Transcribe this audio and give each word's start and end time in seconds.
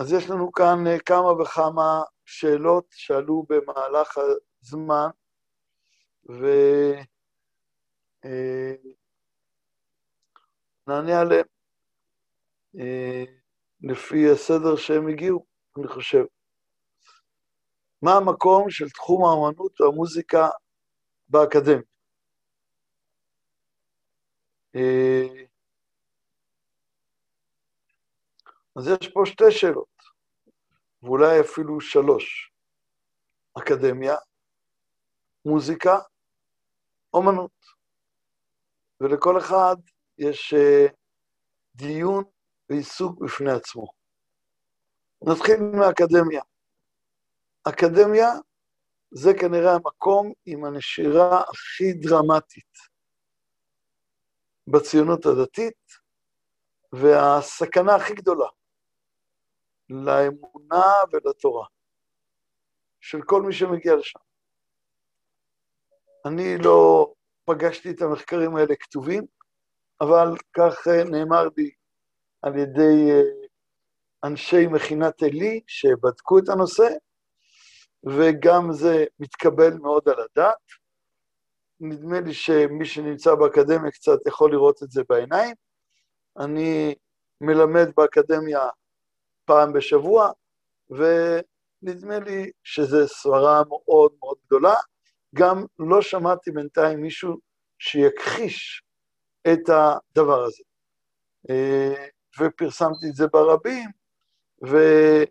אז 0.00 0.12
יש 0.12 0.30
לנו 0.30 0.52
כאן 0.52 0.86
אה, 0.86 0.98
כמה 0.98 1.42
וכמה 1.42 2.02
שאלות 2.24 2.86
שעלו 2.90 3.46
במהלך 3.48 4.18
הזמן, 4.62 5.08
ונענה 6.24 7.04
אה, 11.12 11.20
עליהן 11.20 11.44
אה, 12.78 13.24
לפי 13.80 14.30
הסדר 14.32 14.76
שהם 14.76 15.08
הגיעו, 15.08 15.46
אני 15.78 15.88
חושב. 15.88 16.24
מה 18.02 18.12
המקום 18.12 18.70
של 18.70 18.90
תחום 18.90 19.24
האמנות 19.24 19.80
והמוזיקה 19.80 20.48
באקדמיה? 21.28 21.82
אז 28.76 28.86
יש 28.86 29.08
פה 29.14 29.20
שתי 29.26 29.50
שאלות, 29.50 29.96
ואולי 31.02 31.40
אפילו 31.40 31.80
שלוש. 31.80 32.52
אקדמיה, 33.58 34.14
מוזיקה, 35.44 35.98
אומנות. 37.14 37.60
ולכל 39.00 39.38
אחד 39.38 39.76
יש 40.18 40.54
uh, 40.54 40.92
דיון 41.74 42.24
ועיסוק 42.70 43.22
בפני 43.24 43.52
עצמו. 43.52 43.86
נתחיל 45.22 45.60
מהאקדמיה. 45.60 46.42
אקדמיה 47.68 48.28
זה 49.10 49.30
כנראה 49.40 49.74
המקום 49.74 50.32
עם 50.46 50.64
הנשירה 50.64 51.40
הכי 51.40 51.92
דרמטית 51.92 52.78
בציונות 54.66 55.26
הדתית, 55.26 55.82
והסכנה 56.92 57.94
הכי 57.94 58.14
גדולה 58.14 58.46
לאמונה 59.90 60.84
ולתורה 61.12 61.66
של 63.00 63.22
כל 63.22 63.42
מי 63.42 63.52
שמגיע 63.52 63.96
לשם. 63.96 64.18
אני 66.26 66.58
לא 66.64 67.12
פגשתי 67.44 67.90
את 67.90 68.02
המחקרים 68.02 68.56
האלה 68.56 68.74
כתובים, 68.80 69.26
אבל 70.00 70.26
כך 70.52 70.88
אה, 70.88 71.04
נאמר 71.04 71.48
לי 71.56 71.70
על 72.42 72.56
ידי 72.56 73.10
אה, 73.10 73.48
אנשי 74.24 74.66
מכינת 74.66 75.22
עלי 75.22 75.60
שבדקו 75.66 76.38
את 76.38 76.48
הנושא, 76.48 76.88
וגם 78.06 78.72
זה 78.72 79.04
מתקבל 79.18 79.72
מאוד 79.82 80.08
על 80.08 80.20
הדעת. 80.20 80.56
נדמה 81.80 82.20
לי 82.20 82.34
שמי 82.34 82.84
שנמצא 82.84 83.34
באקדמיה 83.34 83.90
קצת 83.90 84.26
יכול 84.26 84.52
לראות 84.52 84.82
את 84.82 84.90
זה 84.90 85.02
בעיניים. 85.08 85.54
אני 86.38 86.94
מלמד 87.40 87.88
באקדמיה 87.96 88.60
פעם 89.50 89.72
בשבוע, 89.72 90.30
ונדמה 90.90 92.18
לי 92.18 92.50
שזו 92.64 93.08
סברה 93.08 93.62
מאוד 93.68 94.12
מאוד 94.18 94.36
גדולה. 94.46 94.74
גם 95.34 95.64
לא 95.78 96.02
שמעתי 96.02 96.50
בינתיים 96.50 97.00
מישהו 97.00 97.36
שיכחיש 97.78 98.82
את 99.52 99.68
הדבר 99.68 100.44
הזה. 100.44 100.62
אה, 101.50 102.06
ופרסמתי 102.40 103.08
את 103.10 103.14
זה 103.14 103.26
ברבים, 103.26 103.90
וזה 104.62 105.24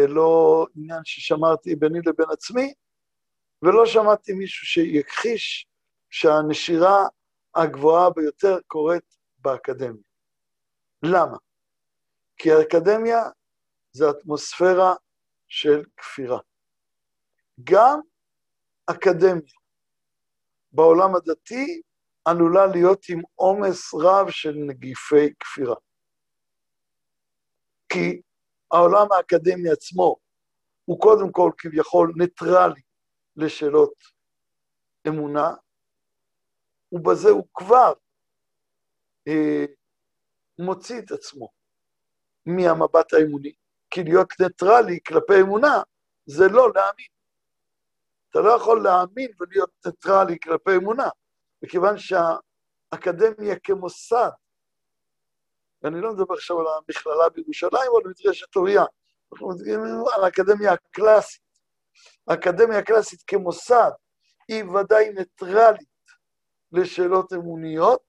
אה, 0.00 0.06
לא 0.08 0.66
עניין 0.76 1.00
ששמרתי 1.04 1.76
ביני 1.76 1.98
לבין 2.06 2.26
עצמי, 2.32 2.74
ולא 3.62 3.86
שמעתי 3.86 4.32
מישהו 4.32 4.66
שיכחיש 4.66 5.66
שהנשירה 6.10 7.06
הגבוהה 7.54 8.10
ביותר 8.10 8.58
קורית 8.66 9.16
באקדמיה. 9.38 10.07
למה? 11.02 11.36
כי 12.36 12.48
האקדמיה 12.52 13.22
זה 13.92 14.04
אטמוספירה 14.10 14.94
של 15.48 15.82
כפירה. 15.96 16.38
גם 17.64 18.00
אקדמיה 18.90 19.54
בעולם 20.72 21.14
הדתי 21.16 21.82
עלולה 22.24 22.66
להיות 22.66 23.02
עם 23.10 23.20
עומס 23.34 23.94
רב 23.94 24.30
של 24.30 24.54
נגיפי 24.66 25.34
כפירה. 25.40 25.76
כי 27.92 28.22
העולם 28.72 29.06
האקדמי 29.12 29.70
עצמו 29.70 30.16
הוא 30.84 31.00
קודם 31.00 31.32
כל 31.32 31.50
כביכול 31.58 32.12
ניטרלי 32.16 32.80
לשאלות 33.36 33.94
אמונה, 35.08 35.54
ובזה 36.92 37.28
הוא 37.28 37.46
כבר 37.54 37.92
אה, 39.28 39.64
מוציא 40.58 40.98
את 40.98 41.10
עצמו 41.10 41.48
מהמבט 42.46 43.12
האמוני, 43.14 43.52
כי 43.90 44.04
להיות 44.04 44.28
ניטרלי 44.40 44.98
כלפי 45.06 45.40
אמונה 45.40 45.82
זה 46.26 46.48
לא 46.48 46.72
להאמין. 46.74 47.06
אתה 48.30 48.38
לא 48.38 48.52
יכול 48.52 48.82
להאמין 48.82 49.30
ולהיות 49.40 49.70
ניטרלי 49.86 50.38
כלפי 50.42 50.76
אמונה, 50.76 51.08
מכיוון 51.62 51.94
שהאקדמיה 51.98 53.58
כמוסד, 53.64 54.30
ואני 55.82 56.00
לא 56.00 56.12
מדבר 56.12 56.34
עכשיו 56.34 56.60
על 56.60 56.66
המכללה 56.66 57.28
בירושלים 57.28 57.88
או 57.88 57.98
על 57.98 58.04
מדרשת 58.06 58.56
אוריה, 58.56 58.84
אנחנו 59.32 59.48
מדברים 59.48 59.80
על 60.14 60.24
האקדמיה 60.24 60.72
הקלאסית. 60.72 61.42
האקדמיה 62.28 62.78
הקלאסית 62.78 63.22
כמוסד 63.26 63.90
היא 64.48 64.64
ודאי 64.64 65.10
ניטרלית 65.12 65.88
לשאלות 66.72 67.32
אמוניות, 67.32 68.02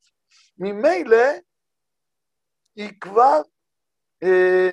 ממילא 0.57 1.25
היא 2.79 2.99
כבר 3.01 3.41
אה, 4.23 4.69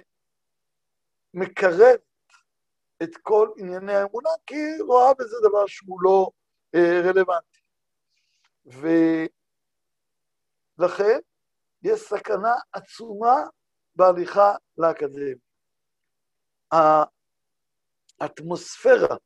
מקרבת 1.35 2.01
את 3.03 3.17
כל 3.23 3.49
ענייני 3.59 3.95
האמונה, 3.95 4.31
כי 4.47 4.55
היא 4.55 4.83
רואה 4.83 5.15
בזה 5.15 5.37
דבר 5.49 5.67
שהוא 5.67 6.03
לא 6.03 6.31
אה, 6.75 7.01
רלוונטי. 7.05 7.61
ולכן 10.79 11.19
יש 11.83 12.01
סכנה 12.01 12.55
עצומה 12.73 13.37
בהליכה 13.97 14.55
לאקדמיה. 14.79 15.37
האטמוספירה, 18.21 19.17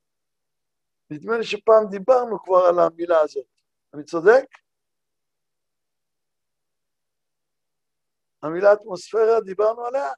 נדמה 1.11 1.39
לי 1.39 1.45
שפעם 1.45 1.87
דיברנו 1.91 2.43
כבר 2.43 2.65
על 2.69 2.79
המילה 2.79 3.21
הזאת, 3.21 3.47
אני 3.95 4.05
צודק? 4.05 4.45
המילה 8.43 8.73
אטמוספירה, 8.73 9.41
דיברנו 9.41 9.85
עליה? 9.85 10.13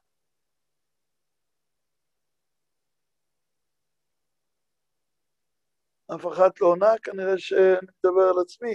אף 6.14 6.26
אחת 6.26 6.60
לא 6.60 6.66
עונה, 6.66 6.98
כנראה 7.02 7.38
שאני 7.38 7.86
מדבר 7.98 8.22
על 8.22 8.34
עצמי. 8.42 8.74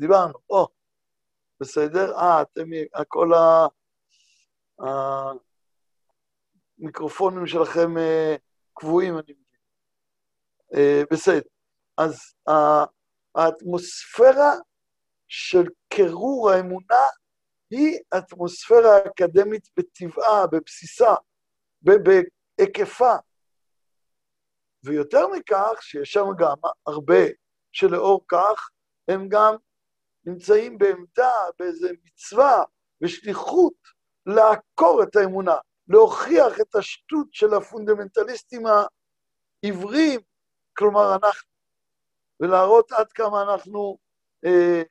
דיברנו, 0.00 0.32
או, 0.50 0.68
בסדר? 1.60 2.12
אה, 2.16 2.42
אתם, 2.42 2.64
כל 3.08 3.30
המיקרופונים 6.78 7.46
שלכם 7.46 7.98
אה, 7.98 8.36
קבועים, 8.74 9.18
אני 9.18 9.34
בסדר. 11.12 11.48
אז 11.96 12.34
האטמוספירה 13.34 14.52
של 15.28 15.64
קירור 15.88 16.50
האמונה 16.50 17.04
היא 17.70 17.98
אטמוספירה 18.18 18.98
אקדמית 19.06 19.68
בטבעה, 19.76 20.46
בבסיסה, 20.46 21.14
בהיקפה. 21.82 23.14
ויותר 24.84 25.28
מכך, 25.28 25.78
שיש 25.80 26.12
שם 26.12 26.24
גם 26.38 26.56
הרבה 26.86 27.24
שלאור 27.72 28.24
כך 28.28 28.70
הם 29.08 29.28
גם 29.28 29.54
נמצאים 30.24 30.78
בעמדה, 30.78 31.32
באיזו 31.58 31.88
מצווה 32.04 32.64
ושליחות 33.02 33.74
לעקור 34.26 35.02
את 35.02 35.16
האמונה, 35.16 35.56
להוכיח 35.88 36.60
את 36.60 36.74
השטות 36.74 37.26
של 37.32 37.54
הפונדמנטליסטים 37.54 38.62
העבריים, 38.66 40.20
כלומר 40.80 41.16
אנחנו, 41.16 41.50
ולהראות 42.40 42.92
עד 42.92 43.12
כמה 43.12 43.42
אנחנו 43.42 43.98
אה, 44.44 44.82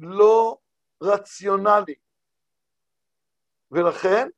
לא 0.00 0.58
רציונלי. 1.02 1.94
ולכן 3.70 4.28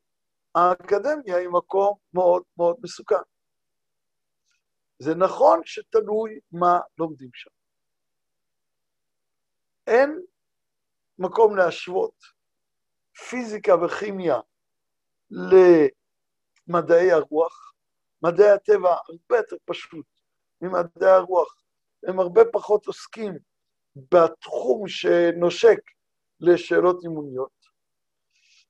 האקדמיה 0.55 1.37
היא 1.37 1.49
מקום 1.49 1.97
מאוד 2.13 2.43
מאוד 2.57 2.77
מסוכן. 2.83 3.23
זה 4.99 5.15
נכון 5.15 5.61
שתלוי 5.65 6.39
מה 6.51 6.79
לומדים 6.97 7.29
שם. 7.33 7.49
אין 9.87 10.21
מקום 11.19 11.57
להשוות 11.57 12.15
פיזיקה 13.29 13.75
וכימיה 13.75 14.39
למדעי 16.69 17.11
הרוח. 17.11 17.72
מדעי 18.23 18.49
הטבע 18.49 18.89
הרבה 18.89 19.37
יותר 19.37 19.55
פשוט 19.65 20.05
ממדעי 20.61 21.09
הרוח 21.09 21.55
הם 22.07 22.19
הרבה 22.19 22.41
פחות 22.53 22.85
עוסקים 22.87 23.33
בתחום 23.95 24.87
שנושק 24.87 25.79
לשאלות 26.39 27.03
אימוניות, 27.03 27.65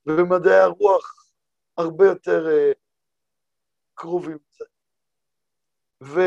ובמדעי 0.06 0.60
הרוח 0.60 1.34
הרבה 1.78 2.06
יותר 2.06 2.46
uh, 2.46 2.76
קרובים. 3.94 4.38
וגם 6.02 6.24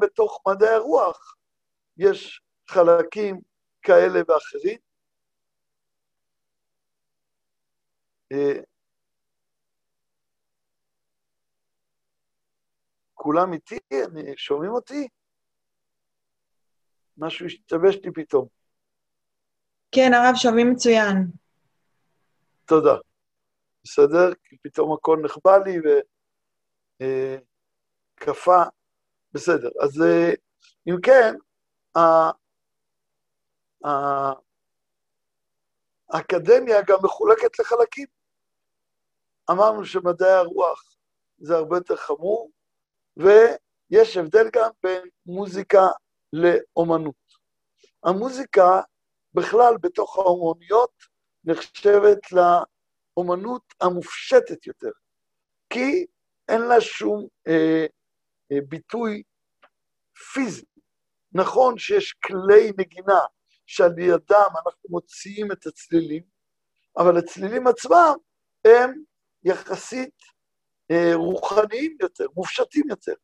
בתוך 0.00 0.42
מדעי 0.48 0.74
הרוח 0.74 1.36
יש 1.96 2.42
חלקים 2.68 3.40
כאלה 3.82 4.20
ואחרים. 4.28 4.78
Uh, 8.34 8.64
כולם 13.22 13.52
איתי? 13.52 13.78
אני, 13.92 14.36
שומעים 14.36 14.72
אותי? 14.72 15.08
משהו 17.16 17.46
השתבש 17.46 17.96
לי 18.04 18.12
פתאום. 18.14 18.48
כן, 19.92 20.10
הרב, 20.14 20.34
שומעים 20.34 20.70
מצוין. 20.72 21.16
תודה. 22.66 22.94
בסדר? 23.84 24.34
כי 24.44 24.56
פתאום 24.62 24.92
הכל 24.92 25.18
נחבא 25.24 25.56
לי 25.56 25.78
וקפא. 28.16 28.50
אה, 28.50 28.64
בסדר. 29.32 29.68
אז 29.82 30.02
אה, 30.02 30.32
אם 30.88 30.94
כן, 31.02 31.34
האקדמיה 36.10 36.82
גם 36.86 36.98
מחולקת 37.02 37.58
לחלקים. 37.58 38.06
אמרנו 39.50 39.84
שמדעי 39.84 40.32
הרוח 40.32 40.96
זה 41.38 41.56
הרבה 41.56 41.76
יותר 41.76 41.96
חמור, 41.96 42.50
ויש 43.20 44.16
הבדל 44.16 44.50
גם 44.52 44.70
בין 44.82 45.02
מוזיקה 45.26 45.82
לאומנות. 46.32 47.14
המוזיקה 48.04 48.80
בכלל 49.34 49.74
בתוך 49.80 50.18
האומנויות 50.18 50.92
נחשבת 51.44 52.18
לאומנות 52.32 53.62
המופשטת 53.80 54.66
יותר, 54.66 54.90
כי 55.70 56.06
אין 56.48 56.60
לה 56.62 56.80
שום 56.80 57.26
אה, 57.48 57.86
אה, 58.52 58.58
ביטוי 58.68 59.22
פיזי. 60.32 60.64
נכון 61.32 61.78
שיש 61.78 62.12
כלי 62.12 62.72
נגינה 62.78 63.20
שעל 63.66 63.98
ידם 63.98 64.50
אנחנו 64.66 64.88
מוציאים 64.88 65.52
את 65.52 65.66
הצלילים, 65.66 66.22
אבל 66.96 67.18
הצלילים 67.18 67.66
עצמם 67.66 68.14
הם 68.64 69.02
יחסית 69.44 70.14
רוחניים 71.14 71.96
יותר, 72.00 72.26
מופשטים 72.36 72.88
יותר. 72.88 73.14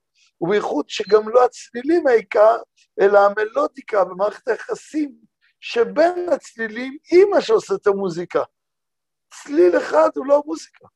ובייחוד 0.41 0.89
שגם 0.89 1.29
לא 1.29 1.45
הצלילים 1.45 2.07
העיקר, 2.07 2.57
אלא 3.01 3.19
המלודיקה 3.19 4.03
ומערכת 4.03 4.49
היחסים 4.49 5.19
שבין 5.61 6.29
הצלילים 6.33 6.97
עם 7.13 7.31
מה 7.31 7.41
שעושה 7.41 7.75
את 7.75 7.87
המוזיקה. 7.87 8.43
צליל 9.35 9.79
אחד 9.79 10.09
הוא 10.15 10.27
לא 10.27 10.43
מוזיקה. 10.47 10.87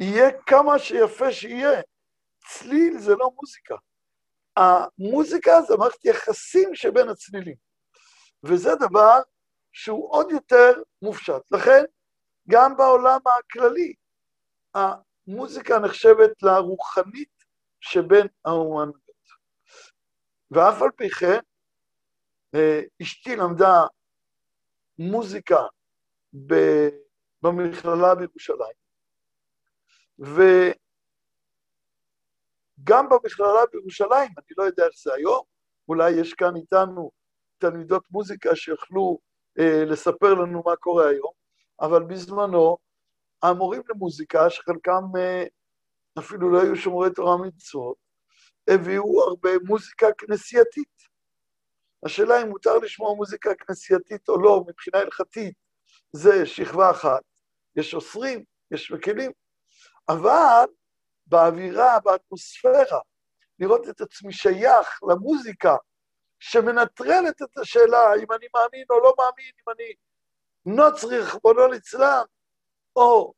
יהיה 0.00 0.42
כמה 0.46 0.78
שיפה 0.78 1.32
שיהיה, 1.32 1.80
צליל 2.48 2.98
זה 2.98 3.14
לא 3.14 3.30
מוזיקה. 3.40 3.74
המוזיקה 4.56 5.62
זה 5.62 5.76
מערכת 5.76 6.04
יחסים 6.04 6.74
שבין 6.74 7.08
הצלילים, 7.08 7.56
וזה 8.44 8.70
דבר 8.74 9.20
שהוא 9.72 10.12
עוד 10.12 10.30
יותר 10.30 10.72
מופשט. 11.02 11.52
לכן, 11.52 11.84
גם 12.48 12.76
בעולם 12.76 13.20
הכללי, 13.38 13.94
המוזיקה 14.74 15.78
נחשבת 15.78 16.42
לרוחנית 16.42 17.44
שבין 17.80 18.26
האומנויות. 18.44 19.04
ואף 20.50 20.82
על 20.82 20.90
פי 20.96 21.10
כן, 21.10 21.38
אה, 22.54 22.80
אשתי 23.02 23.36
למדה 23.36 23.86
מוזיקה 24.98 25.58
במכללה 27.42 28.14
בירושלים, 28.14 28.76
וגם 30.18 30.58
במכללה 33.08 33.66
בירושלים, 33.72 34.30
אני 34.38 34.46
לא 34.58 34.62
יודע 34.62 34.84
איך 34.86 34.94
זה 34.96 35.14
היום, 35.14 35.42
אולי 35.88 36.10
יש 36.10 36.34
כאן 36.34 36.56
איתנו 36.56 37.10
תלמידות 37.58 38.10
מוזיקה 38.10 38.56
שיוכלו 38.56 39.18
אה, 39.58 39.84
לספר 39.84 40.34
לנו 40.34 40.62
מה 40.66 40.76
קורה 40.76 41.08
היום, 41.08 41.32
אבל 41.80 42.02
בזמנו 42.02 42.76
המורים 43.50 43.82
למוזיקה, 43.88 44.50
שחלקם 44.50 45.02
אה, 45.18 45.44
אפילו 46.18 46.50
לא 46.52 46.62
היו 46.62 46.76
שומרי 46.76 47.10
תורה 47.14 47.34
ומצוות, 47.34 47.96
הביאו 48.68 49.22
הרבה 49.22 49.50
מוזיקה 49.66 50.06
כנסייתית. 50.18 50.94
השאלה 52.06 52.42
אם 52.42 52.48
מותר 52.48 52.78
לשמוע 52.78 53.14
מוזיקה 53.14 53.50
כנסייתית 53.54 54.28
או 54.28 54.42
לא, 54.42 54.64
מבחינה 54.68 54.98
הלכתית, 54.98 55.54
זה 56.12 56.46
שכבה 56.46 56.90
אחת. 56.90 57.22
יש 57.76 57.94
אוסרים, 57.94 58.44
יש 58.70 58.92
מקלים, 58.92 59.30
אבל 60.08 60.64
באווירה, 61.26 62.00
באטמוספירה, 62.00 63.00
לראות 63.58 63.88
את 63.88 64.00
עצמי 64.00 64.32
שייך 64.32 65.00
למוזיקה 65.10 65.76
שמנטרלת 66.38 67.42
את 67.42 67.58
השאלה 67.58 68.14
אם 68.22 68.32
אני 68.32 68.46
מאמין 68.54 68.84
או 68.90 69.00
לא 69.00 69.14
מאמין, 69.18 69.52
אם 69.60 69.72
אני 69.72 69.94
נוצרי, 70.76 71.18
רחמנא 71.18 71.60
ליצלן, 71.70 72.24
או 72.96 73.32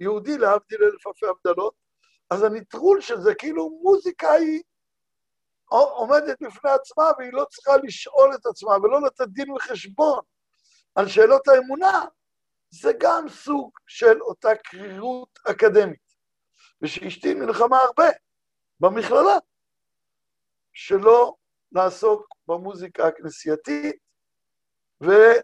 יהודי 0.00 0.38
להבדיל 0.38 0.82
אלף 0.82 1.06
אלפי 1.06 1.26
הבדלות, 1.26 1.74
אז 2.30 2.42
הנטרול 2.42 3.00
של 3.00 3.20
זה, 3.20 3.34
כאילו 3.34 3.80
מוזיקה 3.82 4.32
היא 4.32 4.62
עומדת 5.68 6.42
בפני 6.42 6.70
עצמה 6.70 7.04
והיא 7.18 7.32
לא 7.32 7.44
צריכה 7.50 7.76
לשאול 7.76 8.34
את 8.34 8.46
עצמה 8.46 8.76
ולא 8.76 9.02
לתת 9.02 9.28
דין 9.28 9.50
וחשבון 9.50 10.20
על 10.94 11.08
שאלות 11.08 11.48
האמונה, 11.48 12.04
זה 12.70 12.92
גם 13.00 13.28
סוג 13.28 13.70
של 13.86 14.22
אותה 14.22 14.54
קרירות 14.54 15.38
אקדמית. 15.50 16.06
ושאשתי 16.82 17.34
נלחמה 17.34 17.78
הרבה 17.78 18.08
במכללה, 18.80 19.38
שלא 20.72 21.34
לעסוק 21.72 22.28
במוזיקה 22.48 23.06
הכנסייתית, 23.08 23.96
וזה 25.00 25.40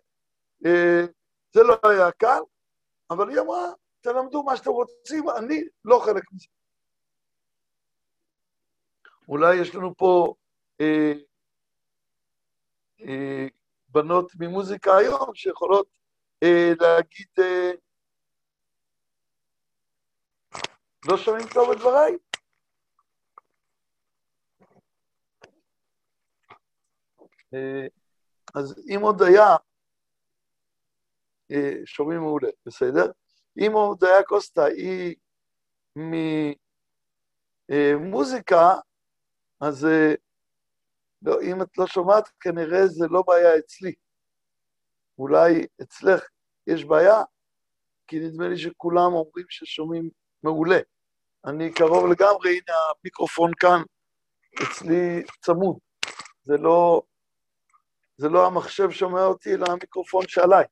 אה, 1.57 1.63
לא 1.63 1.79
היה 1.83 2.11
קל, 2.13 2.41
אבל 3.13 3.31
היא 3.31 3.41
אמרה, 3.41 3.73
תלמדו 4.01 4.43
מה 4.43 4.57
שאתם 4.57 4.71
רוצים, 4.71 5.25
אני 5.39 5.63
לא 5.85 6.03
חלק 6.05 6.33
מזה. 6.33 6.47
אולי 9.29 9.57
יש 9.61 9.75
לנו 9.75 9.97
פה 9.97 10.35
אה, 10.81 11.13
אה, 13.01 13.47
בנות 13.89 14.33
ממוזיקה 14.39 14.97
היום 14.97 15.35
שיכולות 15.35 15.87
אה, 16.43 16.73
להגיד, 16.81 17.29
אה, 17.39 17.71
לא 21.11 21.17
שומעים 21.17 21.47
טוב 21.55 21.71
את 21.71 21.79
דבריי? 21.79 22.17
אה, 27.55 27.87
אז 28.55 28.85
אם 28.95 29.01
עוד 29.03 29.23
היה, 29.23 29.57
שומעים 31.85 32.21
מעולה, 32.21 32.49
בסדר? 32.67 33.07
אם 33.59 33.73
הודיה 33.73 34.23
קוסטה 34.23 34.65
היא 34.65 35.17
ממוזיקה, 37.69 38.75
אז 39.61 39.85
אה, 39.85 40.15
לא, 41.23 41.41
אם 41.43 41.63
את 41.63 41.79
לא 41.79 41.87
שומעת, 41.87 42.29
כנראה 42.41 42.87
זה 42.87 43.07
לא 43.11 43.23
בעיה 43.27 43.59
אצלי. 43.59 43.93
אולי 45.19 45.67
אצלך 45.83 46.29
יש 46.67 46.85
בעיה, 46.85 47.23
כי 48.07 48.21
נדמה 48.21 48.49
לי 48.49 48.59
שכולם 48.59 49.13
אומרים 49.13 49.47
ששומעים 49.49 50.11
מעולה. 50.43 50.79
אני 51.47 51.73
קרוב 51.73 52.07
לגמרי, 52.07 52.51
הנה 52.51 52.77
המיקרופון 52.91 53.51
כאן 53.55 53.83
אצלי 54.63 55.23
צמוד. 55.41 55.79
זה 56.45 56.57
לא, 56.57 57.03
זה 58.17 58.29
לא 58.29 58.47
המחשב 58.47 58.91
שומע 58.91 59.25
אותי, 59.25 59.55
אלא 59.55 59.67
המיקרופון 59.69 60.29
שעליי. 60.29 60.65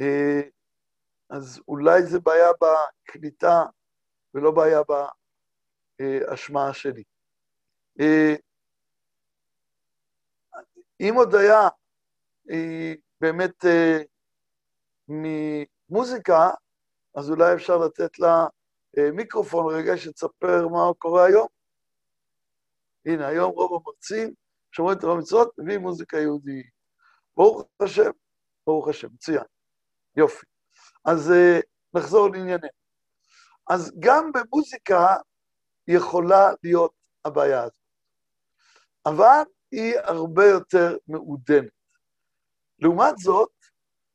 אה, 0.00 0.40
אז 1.30 1.60
אולי 1.68 2.02
זה 2.02 2.20
בעיה 2.20 2.48
בקליטה 2.60 3.62
ולא 4.34 4.50
בעיה 4.50 4.80
בהשמעה 5.98 6.74
שלי. 6.74 7.02
אה, 8.00 8.34
אם 11.00 11.14
היא 12.48 12.96
באמת 13.20 13.64
אה, 13.64 14.02
ממוזיקה, 15.08 16.50
אז 17.16 17.30
אולי 17.30 17.54
אפשר 17.54 17.76
לתת 17.76 18.18
לה 18.18 18.46
מיקרופון 19.12 19.74
רגע 19.74 19.96
שתספר 19.96 20.68
מה 20.68 20.94
קורה 20.98 21.26
היום. 21.26 21.46
הנה, 23.06 23.26
היום 23.26 23.50
רוב 23.52 23.82
המרצים 23.82 24.34
שומרים 24.72 24.98
את 24.98 25.04
המצוות, 25.04 25.58
מביאים 25.58 25.80
מוזיקה 25.80 26.18
יהודית. 26.18 26.66
ברוך 27.36 27.62
השם, 27.80 28.10
ברוך 28.66 28.88
השם, 28.88 29.08
מצוין. 29.14 29.53
יופי. 30.16 30.46
אז 31.04 31.30
uh, 31.30 31.62
נחזור 31.94 32.28
לענייננו. 32.28 32.68
אז 33.70 33.92
גם 33.98 34.30
במוזיקה 34.32 35.16
יכולה 35.88 36.50
להיות 36.62 36.92
הבעיה 37.24 37.62
הזאת. 37.62 37.74
אבל 39.06 39.42
היא 39.70 39.94
הרבה 39.98 40.44
יותר 40.44 40.96
מעודנת. 41.08 41.70
לעומת 42.78 43.18
זאת, 43.18 43.52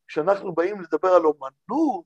כשאנחנו 0.08 0.56
באים 0.56 0.82
לדבר 0.82 1.10
על 1.10 1.26
אומנות, 1.26 2.06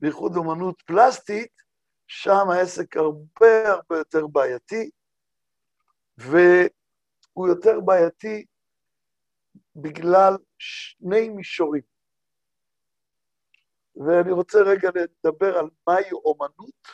בייחוד 0.00 0.36
אומנות 0.36 0.82
פלסטית, 0.86 1.62
שם 2.06 2.50
העסק 2.50 2.96
הרבה 2.96 3.72
הרבה 3.72 3.98
יותר 3.98 4.26
בעייתי, 4.26 4.90
והוא 6.18 7.48
יותר 7.48 7.80
בעייתי 7.80 8.46
בגלל 9.76 10.32
שני 10.58 11.28
מישורים. 11.28 11.91
ואני 13.96 14.32
רוצה 14.32 14.58
רגע 14.58 14.90
לדבר 14.94 15.58
על 15.58 15.68
מהי 15.86 16.12
אומנות, 16.12 16.88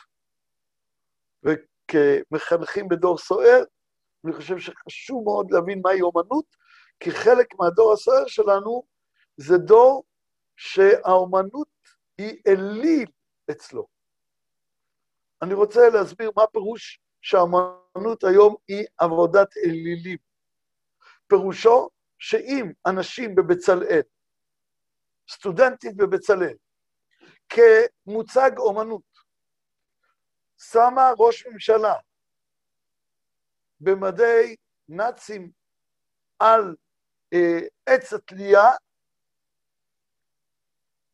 וכמחנכים 1.43 2.87
בדור 2.87 3.17
סוער, 3.17 3.63
אני 4.25 4.33
חושב 4.33 4.59
שחשוב 4.59 5.23
מאוד 5.23 5.51
להבין 5.51 5.81
מהי 5.83 6.01
אומנות, 6.01 6.45
כי 6.99 7.11
חלק 7.11 7.47
מהדור 7.59 7.93
הסוער 7.93 8.27
שלנו 8.27 8.83
זה 9.37 9.57
דור 9.57 10.03
שהאומנות 10.55 11.67
היא 12.17 12.41
אליל 12.47 13.11
אצלו. 13.51 13.87
אני 15.41 15.53
רוצה 15.53 15.89
להסביר 15.89 16.31
מה 16.35 16.47
פירוש 16.47 16.99
שהאומנות 17.21 18.23
היום 18.23 18.55
היא 18.67 18.85
עבודת 18.97 19.57
אלילים. 19.57 20.17
פירושו 21.27 21.89
שאם 22.19 22.71
אנשים 22.85 23.35
בבצלאל, 23.35 24.01
סטודנטית 25.29 25.97
בבצלאל, 25.97 26.55
כמוצג 27.49 28.51
אומנות, 28.57 29.03
שמה 30.57 31.11
ראש 31.17 31.45
ממשלה 31.45 31.93
במדי 33.79 34.55
נאצים 34.89 35.51
על 36.39 36.75
אה, 37.33 37.59
עץ 37.85 38.13
התלייה, 38.13 38.69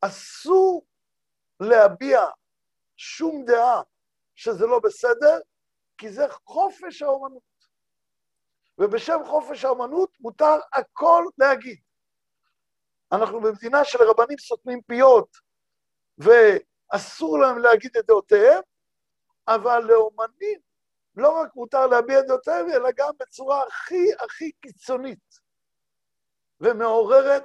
אסור 0.01 0.85
להביע 1.59 2.19
שום 2.97 3.45
דעה 3.45 3.81
שזה 4.35 4.65
לא 4.65 4.79
בסדר, 4.79 5.39
כי 5.97 6.09
זה 6.09 6.23
חופש 6.45 7.01
האומנות. 7.01 7.55
ובשם 8.77 9.19
חופש 9.25 9.65
האומנות 9.65 10.09
מותר 10.19 10.55
הכל 10.73 11.23
להגיד. 11.37 11.79
אנחנו 13.11 13.41
במדינה 13.41 13.83
של 13.83 13.97
רבנים 14.01 14.37
סותמים 14.37 14.81
פיות, 14.87 15.37
ואסור 16.17 17.39
להם 17.39 17.57
להגיד 17.57 17.97
את 17.97 18.05
דעותיהם, 18.05 18.61
אבל 19.47 19.83
לאומנים 19.83 20.59
לא 21.15 21.41
רק 21.41 21.55
מותר 21.55 21.87
להביע 21.87 22.19
את 22.19 22.25
דעותיהם, 22.27 22.69
אלא 22.69 22.89
גם 22.95 23.13
בצורה 23.19 23.63
הכי 23.67 24.13
הכי 24.19 24.51
קיצונית 24.51 25.39
ומעוררת 26.61 27.43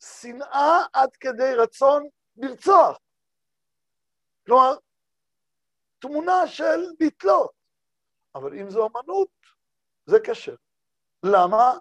שנאה 0.00 0.84
עד 0.92 1.16
כדי 1.16 1.54
רצון 1.54 2.08
לרצוח. 2.36 2.98
כלומר, 4.46 4.76
תמונה 5.98 6.46
של 6.46 6.80
לתלות. 7.00 7.50
אבל 8.34 8.58
אם 8.58 8.70
זו 8.70 8.88
אמנות, 8.88 9.28
זה 10.06 10.20
קשה. 10.24 10.52
למה? 11.22 11.78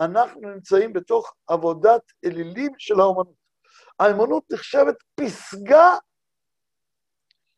אנחנו 0.00 0.40
נמצאים 0.40 0.92
בתוך 0.92 1.34
עבודת 1.46 2.02
אלילים 2.24 2.72
של 2.78 2.94
האמנות. 3.00 3.47
האמנות 3.98 4.44
נחשבת 4.52 4.96
פסגה 5.14 5.96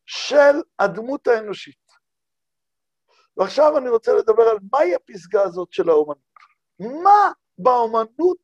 של 0.05 0.61
הדמות 0.79 1.27
האנושית. 1.27 1.81
ועכשיו 3.37 3.77
אני 3.77 3.89
רוצה 3.89 4.11
לדבר 4.13 4.43
על 4.43 4.57
מהי 4.71 4.95
הפסגה 4.95 5.41
הזאת 5.41 5.73
של 5.73 5.89
האומנות. 5.89 6.31
מה 6.79 7.31
באומנות 7.57 8.37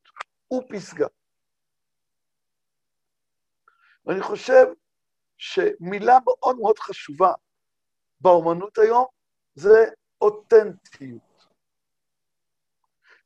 הוא 0.48 0.64
פסגה? 0.70 1.08
ואני 4.06 4.22
חושב 4.24 4.66
שמילה 5.38 6.18
מאוד 6.26 6.58
מאוד 6.58 6.80
חשובה 6.80 7.34
באומנות 8.22 8.78
היום 8.78 9.06
זה 9.56 9.86
אותנטיות. 10.22 11.46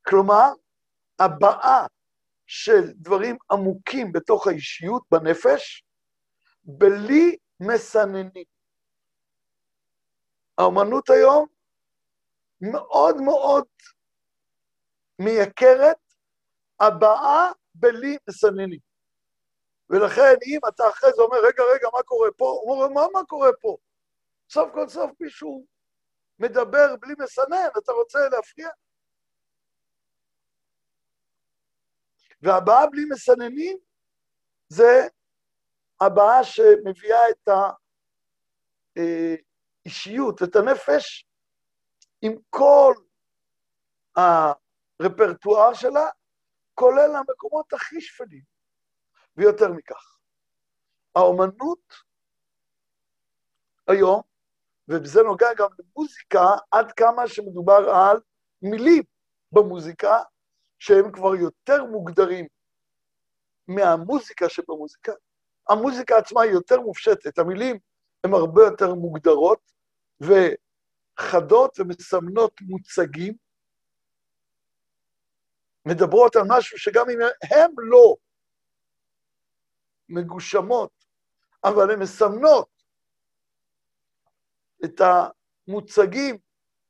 כלומר, 0.06 0.48
הבעה 1.18 1.86
של 2.54 2.92
דברים 2.94 3.36
עמוקים 3.50 4.12
בתוך 4.12 4.46
האישיות, 4.46 5.02
בנפש, 5.10 5.84
בלי 6.64 7.36
מסננים. 7.60 8.44
האומנות 10.58 11.10
היום 11.10 11.46
מאוד 12.60 13.16
מאוד 13.16 13.64
מייקרת 15.18 15.96
הבעה 16.80 17.52
בלי 17.74 18.16
מסננים. 18.28 18.78
ולכן 19.90 20.34
אם 20.46 20.60
אתה 20.68 20.88
אחרי 20.88 21.10
זה 21.16 21.22
אומר, 21.22 21.36
רגע, 21.36 21.62
רגע, 21.74 21.88
מה 21.92 22.02
קורה 22.02 22.28
פה? 22.36 22.44
הוא 22.44 22.74
אומר, 22.74 22.88
מה, 22.88 23.06
מה 23.12 23.24
קורה 23.24 23.50
פה? 23.60 23.76
סוף 24.50 24.70
כל 24.74 24.88
סוף 24.88 25.10
מישהו 25.20 25.66
מדבר 26.38 26.96
בלי 26.96 27.14
מסנן, 27.18 27.68
אתה 27.78 27.92
רוצה 27.92 28.18
להפריע? 28.28 28.68
והבעה 32.42 32.86
בלי 32.86 33.02
מסננים 33.10 33.78
זה 34.68 35.08
הבעה 36.00 36.44
שמביאה 36.44 37.30
את 37.30 37.48
האישיות, 39.86 40.42
את 40.42 40.56
הנפש, 40.56 41.26
עם 42.22 42.32
כל 42.50 42.94
הרפרטואר 44.16 45.74
שלה, 45.74 46.06
כולל 46.74 47.16
המקומות 47.16 47.72
הכי 47.72 48.00
שפלים. 48.00 48.42
ויותר 49.36 49.72
מכך, 49.72 50.18
האומנות 51.16 51.94
היום, 53.88 54.22
וזה 54.88 55.22
נוגע 55.22 55.54
גם 55.58 55.68
למוזיקה, 55.78 56.44
עד 56.70 56.92
כמה 56.92 57.28
שמדובר 57.28 57.90
על 57.94 58.20
מילים 58.62 59.02
במוזיקה, 59.52 60.22
שהם 60.82 61.12
כבר 61.12 61.34
יותר 61.34 61.84
מוגדרים 61.84 62.46
מהמוזיקה 63.68 64.48
שבמוזיקה. 64.48 65.12
המוזיקה 65.68 66.16
עצמה 66.18 66.42
היא 66.42 66.50
יותר 66.50 66.80
מופשטת, 66.80 67.38
המילים 67.38 67.78
הן 68.24 68.32
הרבה 68.32 68.62
יותר 68.62 68.94
מוגדרות 68.94 69.72
וחדות 70.20 71.78
ומסמנות 71.80 72.60
מוצגים, 72.60 73.34
מדברות 75.86 76.36
על 76.36 76.42
משהו 76.48 76.78
שגם 76.78 77.10
אם 77.10 77.18
הם 77.50 77.70
לא 77.78 78.16
מגושמות, 80.08 80.92
אבל 81.64 81.90
הן 81.90 82.02
מסמנות 82.02 82.68
את 84.84 85.00
המוצגים 85.00 86.38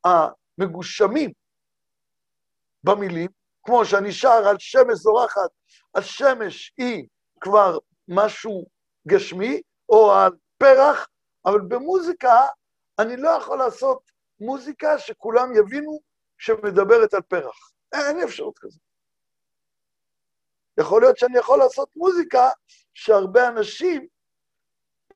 המגושמים 0.05 1.31
במילים, 2.85 3.42
כמו 3.63 3.85
שאני 3.85 4.13
שר 4.13 4.49
על 4.49 4.57
שמש 4.59 4.99
זורחת, 4.99 5.51
השמש 5.95 6.73
היא 6.77 7.07
כבר 7.41 7.79
משהו 8.09 8.65
גשמי, 9.09 9.63
או 9.89 10.13
על 10.13 10.33
פרח, 10.59 11.09
אבל 11.47 11.61
במוזיקה 11.69 12.47
אני 12.99 13.17
לא 13.17 13.29
יכול 13.29 13.59
לעשות 13.59 14.03
מוזיקה 14.41 14.99
שכולם 14.99 15.57
יבינו 15.57 16.01
שמדברת 16.39 17.15
על 17.15 17.23
פרח. 17.23 17.71
אין 17.93 18.23
אפשרות 18.25 18.59
כזאת. 18.59 18.83
יכול 20.81 21.03
להיות 21.03 21.19
שאני 21.19 21.39
יכול 21.39 21.59
לעשות 21.59 21.89
מוזיקה 21.97 22.49
שהרבה 22.95 23.49
אנשים 23.49 24.07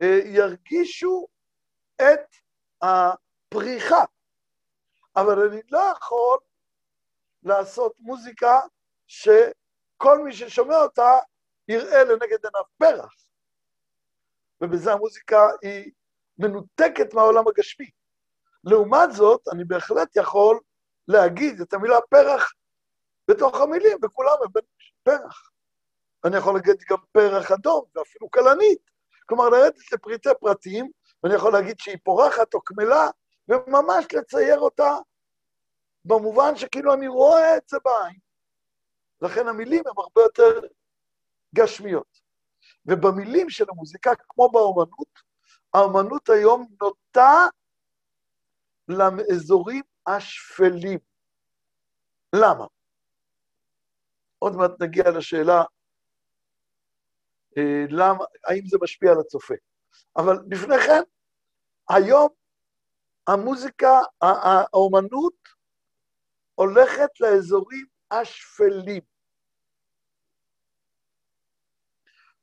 אה, 0.02 0.20
ירגישו 0.24 1.26
את 1.96 2.36
הפריחה, 2.82 4.04
אבל 5.16 5.48
אני 5.48 5.60
לא 5.70 5.78
יכול 5.78 6.38
לעשות 7.46 7.92
מוזיקה 7.98 8.60
שכל 9.06 10.18
מי 10.24 10.32
ששומע 10.32 10.76
אותה 10.76 11.18
יראה 11.68 12.04
לנגד 12.04 12.44
עיניו 12.44 12.62
פרח. 12.78 13.14
ובזה 14.60 14.92
המוזיקה 14.92 15.48
היא 15.62 15.92
מנותקת 16.38 17.14
מהעולם 17.14 17.48
הגשמי. 17.48 17.90
לעומת 18.64 19.12
זאת, 19.12 19.48
אני 19.52 19.64
בהחלט 19.64 20.16
יכול 20.16 20.60
להגיד 21.08 21.60
את 21.60 21.74
המילה 21.74 22.00
פרח 22.10 22.52
בתוך 23.30 23.60
המילים, 23.60 23.98
וכולם 24.04 24.36
הם 24.42 24.62
פרח. 25.02 25.50
אני 26.24 26.36
יכול 26.36 26.54
להגיד 26.54 26.76
גם 26.90 26.96
פרח 27.12 27.52
אדום, 27.52 27.84
ואפילו 27.94 28.30
כלנית. 28.30 28.78
כלומר, 29.26 29.48
לרדת 29.48 29.92
לפריטי 29.92 30.28
פרטים, 30.40 30.90
ואני 31.22 31.34
יכול 31.34 31.52
להגיד 31.52 31.78
שהיא 31.78 31.98
פורחת 32.04 32.54
או 32.54 32.60
קמלה, 32.60 33.08
וממש 33.48 34.06
לצייר 34.14 34.58
אותה 34.58 34.96
במובן 36.06 36.56
שכאילו 36.56 36.94
אני 36.94 37.08
רואה 37.08 37.56
את 37.56 37.68
זה 37.68 37.76
בעין. 37.84 38.18
לכן 39.20 39.48
המילים 39.48 39.82
הן 39.86 39.92
הרבה 39.96 40.20
יותר 40.20 40.66
גשמיות. 41.54 42.20
ובמילים 42.86 43.50
של 43.50 43.64
המוזיקה, 43.68 44.10
כמו 44.28 44.50
באומנות, 44.50 45.18
האומנות 45.74 46.28
היום 46.28 46.66
נוטה 46.82 47.46
לאזורים 48.88 49.82
השפלים. 50.06 50.98
למה? 52.32 52.66
עוד 54.38 54.56
מעט 54.56 54.70
נגיע 54.80 55.10
לשאלה 55.10 55.64
אה, 57.58 57.84
למה, 57.90 58.24
האם 58.44 58.66
זה 58.66 58.78
משפיע 58.82 59.10
על 59.12 59.20
הצופה. 59.20 59.54
אבל 60.16 60.36
לפני 60.50 60.76
כן, 60.86 61.02
היום 61.88 62.28
המוזיקה, 63.26 64.00
האומנות, 64.22 65.55
הולכת 66.56 67.20
לאזורים 67.20 67.86
השפלים. 68.10 69.02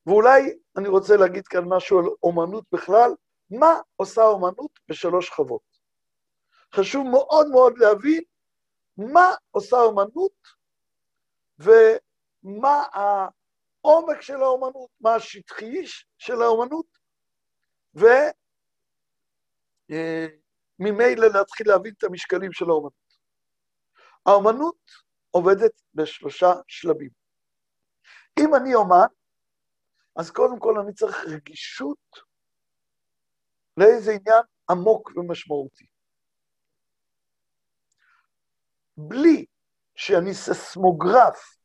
ואולי 0.05 0.57
אני 0.77 0.87
רוצה 0.87 1.17
להגיד 1.17 1.47
כאן 1.47 1.63
משהו 1.67 1.99
על 1.99 2.05
אומנות 2.23 2.65
בכלל, 2.71 3.11
מה 3.49 3.79
עושה 3.95 4.21
אומנות 4.21 4.79
בשלוש 4.87 5.27
שכבות. 5.27 5.61
חשוב 6.75 7.07
מאוד 7.11 7.47
מאוד 7.47 7.77
להבין 7.77 8.23
מה 8.97 9.35
עושה 9.51 9.77
אומנות 9.77 10.47
ומה 11.59 12.83
העומק 12.93 14.21
של 14.21 14.43
האומנות, 14.43 14.89
מה 15.01 15.15
השטחי 15.15 15.81
של 16.17 16.41
האומנות, 16.41 16.85
וממילא 20.79 21.27
להתחיל 21.33 21.67
להבין 21.67 21.93
את 21.97 22.03
המשקלים 22.03 22.51
של 22.51 22.65
האומנות. 22.69 23.02
האומנות 24.25 24.91
עובדת 25.31 25.81
בשלושה 25.93 26.53
שלבים. 26.67 27.09
אם 28.39 28.55
אני 28.55 28.75
אומן, 28.75 29.07
אז 30.15 30.31
קודם 30.31 30.59
כל 30.59 30.79
אני 30.79 30.93
צריך 30.93 31.17
רגישות 31.25 32.19
לאיזה 33.77 34.11
עניין 34.11 34.43
עמוק 34.69 35.11
ומשמעותי. 35.15 35.85
בלי 38.97 39.45
שאני 39.95 40.33
ססמוגרף 40.33 41.57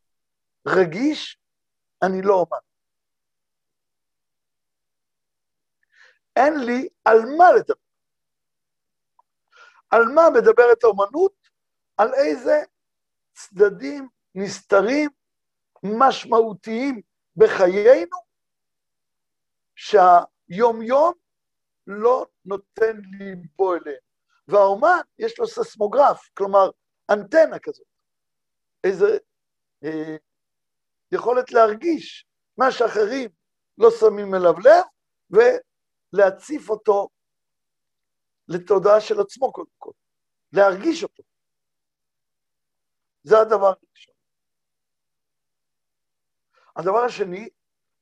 רגיש, 0.66 1.40
אני 2.02 2.22
לא 2.22 2.34
אומן. 2.34 2.64
אין 6.36 6.54
לי 6.66 6.88
על 7.04 7.18
מה 7.38 7.52
לדבר. 7.58 7.74
על 9.90 10.02
מה 10.14 10.22
מדברת 10.34 10.84
האומנות? 10.84 11.37
על 11.98 12.14
איזה 12.14 12.62
צדדים 13.32 14.08
נסתרים, 14.34 15.10
משמעותיים 15.82 17.00
בחיינו, 17.36 18.16
שהיום-יום 19.74 21.12
לא 21.86 22.26
נותן 22.44 22.96
ליבו 23.18 23.74
אליהם. 23.74 23.98
והאומן, 24.48 25.00
יש 25.18 25.38
לו 25.38 25.46
ססמוגרף, 25.46 26.28
כלומר, 26.34 26.70
אנטנה 27.10 27.58
כזאת, 27.58 27.86
איזה 28.84 29.18
אה, 29.84 30.16
יכולת 31.12 31.52
להרגיש 31.52 32.26
מה 32.58 32.72
שאחרים 32.72 33.30
לא 33.78 33.90
שמים 34.00 34.34
אליו 34.34 34.54
לב, 34.58 34.84
ולהציף 35.30 36.70
אותו 36.70 37.08
לתודעה 38.48 39.00
של 39.00 39.20
עצמו 39.20 39.52
קודם 39.52 39.70
כל, 39.78 39.92
להרגיש 40.52 41.02
אותו. 41.02 41.22
זה 43.28 43.38
הדבר 43.38 43.66
הראשון. 43.66 44.14
הדבר 46.76 47.04
השני 47.04 47.48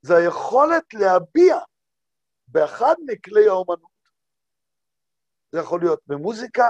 זה 0.03 0.17
היכולת 0.17 0.95
להביע 0.95 1.57
באחד 2.49 2.95
מכלי 3.07 3.49
האומנות. 3.49 3.97
זה 5.53 5.59
יכול 5.59 5.81
להיות 5.81 6.01
במוזיקה, 6.07 6.69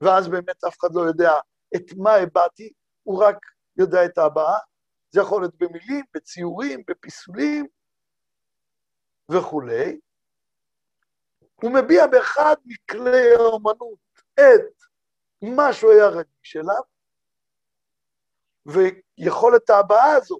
ואז 0.00 0.28
באמת 0.28 0.64
אף 0.64 0.76
אחד 0.78 0.88
לא 0.94 1.00
יודע 1.00 1.32
את 1.76 1.84
מה 1.96 2.14
הבעתי, 2.14 2.72
הוא 3.02 3.24
רק 3.24 3.36
יודע 3.76 4.04
את 4.04 4.18
ההבעה. 4.18 4.58
זה 5.10 5.20
יכול 5.20 5.42
להיות 5.42 5.54
במילים, 5.58 6.04
בציורים, 6.14 6.82
בפיסולים 6.88 7.66
וכולי. 9.32 10.00
הוא 11.62 11.70
מביע 11.74 12.06
באחד 12.06 12.56
מכלי 12.64 13.34
האומנות 13.34 13.98
את 14.34 14.82
מה 15.42 15.72
שהוא 15.72 15.92
היה 15.92 16.06
רגיש 16.06 16.56
אליו, 16.56 16.82
ויכולת 18.68 19.70
ההבעה 19.70 20.16
הזו 20.16 20.38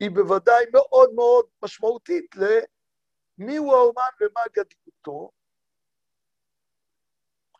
היא 0.00 0.10
בוודאי 0.10 0.64
מאוד 0.72 1.10
מאוד 1.14 1.46
משמעותית 1.62 2.36
למי 2.36 3.56
הוא 3.56 3.74
האומן 3.74 4.10
ומה 4.20 4.40
גדלותו, 4.52 5.30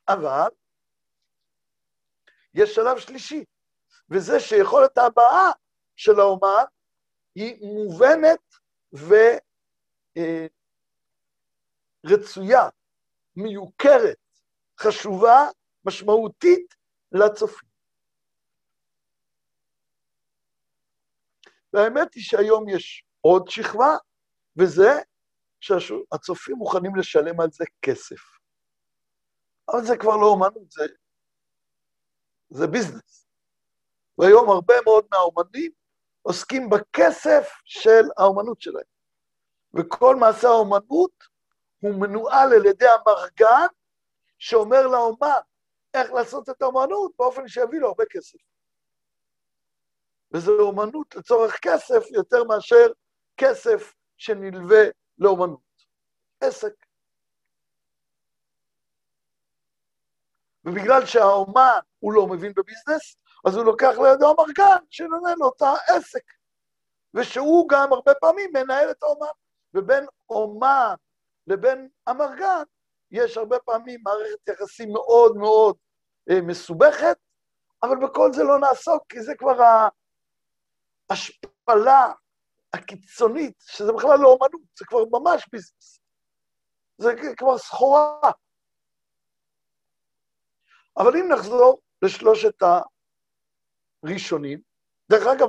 אבל 0.08 0.48
יש 2.54 2.74
שלב 2.74 2.98
שלישי, 2.98 3.44
וזה 4.10 4.40
שיכולת 4.40 4.98
ההבעה 4.98 5.50
של 5.96 6.20
האומן 6.20 6.64
היא 7.34 7.66
מובנת 7.74 8.40
ורצויה, 12.04 12.62
אה, 12.62 12.68
מיוכרת, 13.36 14.18
חשובה, 14.80 15.48
משמעותית 15.84 16.74
לצופים. 17.12 17.75
והאמת 21.76 22.14
היא 22.14 22.22
שהיום 22.22 22.68
יש 22.68 23.04
עוד 23.20 23.48
שכבה, 23.48 23.96
וזה 24.56 24.90
שהצופים 25.60 26.56
מוכנים 26.56 26.96
לשלם 26.96 27.40
על 27.40 27.48
זה 27.50 27.64
כסף. 27.82 28.20
אבל 29.68 29.84
זה 29.84 29.96
כבר 29.96 30.16
לא 30.16 30.26
אומנות, 30.26 30.70
זה, 30.70 30.84
זה 32.50 32.66
ביזנס. 32.66 33.26
והיום 34.18 34.50
הרבה 34.50 34.74
מאוד 34.84 35.06
מהאומנים 35.10 35.72
עוסקים 36.22 36.70
בכסף 36.70 37.48
של 37.64 38.02
האומנות 38.18 38.60
שלהם. 38.60 38.84
וכל 39.74 40.16
מעשה 40.16 40.48
האומנות 40.48 41.24
הוא 41.80 42.00
מנוהל 42.00 42.52
על 42.52 42.66
ידי 42.66 42.86
המרגן 42.88 43.66
שאומר 44.38 44.86
לאומן 44.86 45.40
איך 45.94 46.12
לעשות 46.12 46.48
את 46.48 46.62
האומנות 46.62 47.12
באופן 47.18 47.48
שיביא 47.48 47.80
לו 47.80 47.88
הרבה 47.88 48.04
כסף. 48.10 48.38
וזו 50.36 50.60
אומנות 50.60 51.16
לצורך 51.16 51.58
כסף 51.62 52.10
יותר 52.10 52.44
מאשר 52.44 52.86
כסף 53.36 53.94
שנלווה 54.16 54.84
לאומנות. 55.18 55.60
עסק. 56.40 56.72
ובגלל 60.64 61.06
שהאומן 61.06 61.78
הוא 61.98 62.12
לא 62.12 62.26
מבין 62.26 62.52
בביזנס, 62.56 63.16
אז 63.46 63.56
הוא 63.56 63.64
לוקח 63.64 63.94
לידו 64.02 64.34
אמרגן 64.34 64.84
שנותן 64.90 65.34
לו 65.38 65.52
את 65.56 65.62
העסק. 65.62 66.24
ושהוא 67.14 67.68
גם 67.68 67.92
הרבה 67.92 68.12
פעמים 68.14 68.50
מנהל 68.54 68.90
את 68.90 69.02
האומן. 69.02 69.26
ובין 69.74 70.06
אומן 70.30 70.94
לבין 71.46 71.88
אמרגן 72.10 72.62
יש 73.10 73.36
הרבה 73.36 73.58
פעמים 73.58 74.00
מערכת 74.04 74.48
יחסים 74.48 74.92
מאוד 74.92 75.36
מאוד 75.36 75.76
אה, 76.30 76.40
מסובכת, 76.40 77.16
אבל 77.82 77.96
בכל 78.06 78.32
זה 78.32 78.44
לא 78.44 78.58
נעסוק, 78.58 79.02
כי 79.08 79.22
זה 79.22 79.34
כבר 79.34 79.88
ההשפלה 81.10 82.12
הקיצונית, 82.72 83.54
שזה 83.60 83.92
בכלל 83.92 84.18
לא 84.18 84.28
אומנות, 84.28 84.60
זה 84.78 84.84
כבר 84.84 84.98
ממש 85.12 85.48
ביזנס. 85.52 86.00
זה 86.98 87.12
כבר 87.36 87.58
סחורה. 87.58 88.30
אבל 90.96 91.16
אם 91.16 91.28
נחזור 91.32 91.80
לשלושת 92.02 92.54
הראשונים, 94.02 94.60
דרך 95.10 95.26
אגב, 95.26 95.48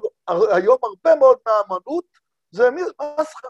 היום 0.56 0.78
הרבה 0.84 1.16
מאוד 1.20 1.38
מהאמנות 1.46 2.06
זה 2.52 2.64
מסחר. 2.72 3.48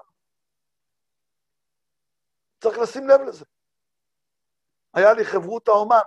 צריך 2.59 2.77
לשים 2.77 3.07
לב 3.07 3.21
לזה. 3.21 3.45
היה 4.93 5.13
לי 5.13 5.25
חברות 5.25 5.67
האומן, 5.67 5.97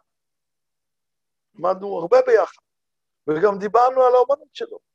למדנו 1.55 1.99
הרבה 1.99 2.19
ביחד, 2.27 2.63
וגם 3.27 3.59
דיברנו 3.59 4.03
על 4.03 4.15
האומנות 4.15 4.55
שלו. 4.55 4.89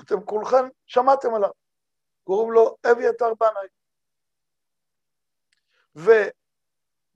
אתם 0.00 0.24
כולכם 0.24 0.68
שמעתם 0.86 1.34
עליו, 1.34 1.50
קוראים 2.24 2.52
לו 2.52 2.76
אביתר 2.92 3.32
בנאי. 3.40 3.68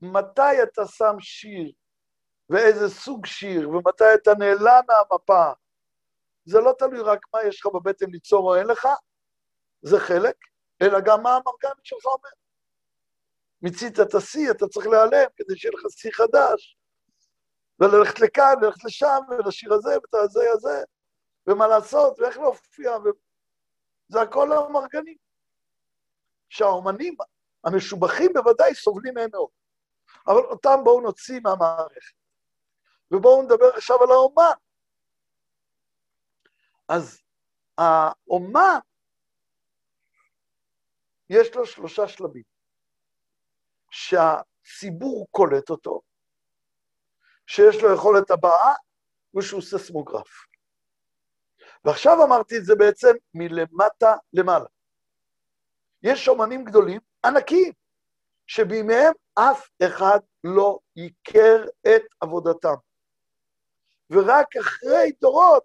ומתי 0.01 0.63
אתה 0.63 0.85
שם 0.85 1.15
שיר, 1.19 1.71
ואיזה 2.49 2.89
סוג 2.89 3.25
שיר, 3.25 3.69
ומתי 3.69 4.13
אתה 4.13 4.31
נעלם 4.39 4.81
מהמפה, 4.87 5.51
זה 6.45 6.59
לא 6.59 6.73
תלוי 6.79 7.01
רק 7.01 7.19
מה 7.33 7.39
יש 7.43 7.59
לך 7.59 7.65
בבטן 7.73 8.09
ליצור 8.09 8.49
או 8.49 8.55
אין 8.55 8.67
לך, 8.67 8.87
זה 9.81 9.99
חלק, 9.99 10.35
אלא 10.81 10.99
גם 11.05 11.23
מה 11.23 11.29
המרגנית 11.29 11.85
שלך 11.85 12.05
אומר. 12.05 12.29
מיצית 13.61 13.99
את 13.99 14.13
השיא, 14.13 14.51
אתה 14.51 14.67
צריך 14.67 14.87
להיעלם 14.87 15.29
כדי 15.35 15.57
שיהיה 15.57 15.73
לך 15.73 15.81
שיא 15.89 16.11
חדש, 16.11 16.77
וללכת 17.79 18.19
לכאן, 18.19 18.53
וללכת 18.61 18.83
לשם, 18.83 19.19
ולשיר 19.29 19.73
הזה, 19.73 19.89
ואת 19.89 20.13
הזה 20.13 20.43
הזה, 20.53 20.83
ומה 21.49 21.67
לעשות, 21.67 22.19
ואיך 22.19 22.37
להופיע, 22.37 22.91
ו... 22.97 23.09
זה 24.07 24.21
הכל 24.21 24.51
המרגנים. 24.51 25.17
שהאומנים 26.49 27.15
המשובחים 27.63 28.31
בוודאי 28.33 28.75
סובלים 28.75 29.13
מהם 29.13 29.29
מאוד. 29.31 29.49
אבל 30.27 30.45
אותם 30.45 30.79
בואו 30.83 31.01
נוציא 31.01 31.39
מהמערכת. 31.43 32.15
ובואו 33.11 33.41
נדבר 33.43 33.73
עכשיו 33.75 34.03
על 34.03 34.11
האומן. 34.11 34.57
אז 36.87 37.21
האומן, 37.77 38.79
יש 41.29 41.55
לו 41.55 41.65
שלושה 41.65 42.07
שלבים. 42.07 42.43
שהציבור 43.91 45.27
קולט 45.31 45.69
אותו, 45.69 46.01
שיש 47.47 47.75
לו 47.83 47.93
יכולת 47.95 48.31
הבאה 48.31 48.73
ושהוא 49.37 49.61
ססמוגרף. 49.61 50.48
ועכשיו 51.85 52.23
אמרתי 52.23 52.57
את 52.57 52.65
זה 52.65 52.75
בעצם 52.75 53.11
מלמטה 53.33 54.15
למעלה. 54.33 54.65
יש 56.03 56.27
אומנים 56.27 56.63
גדולים, 56.63 56.99
ענקיים, 57.25 57.73
שבימיהם 58.47 59.13
אף 59.33 59.69
אחד 59.83 60.19
לא 60.43 60.79
ייקר 60.95 61.63
את 61.87 62.03
עבודתם. 62.19 62.75
ורק 64.09 64.57
אחרי 64.57 65.11
דורות 65.21 65.63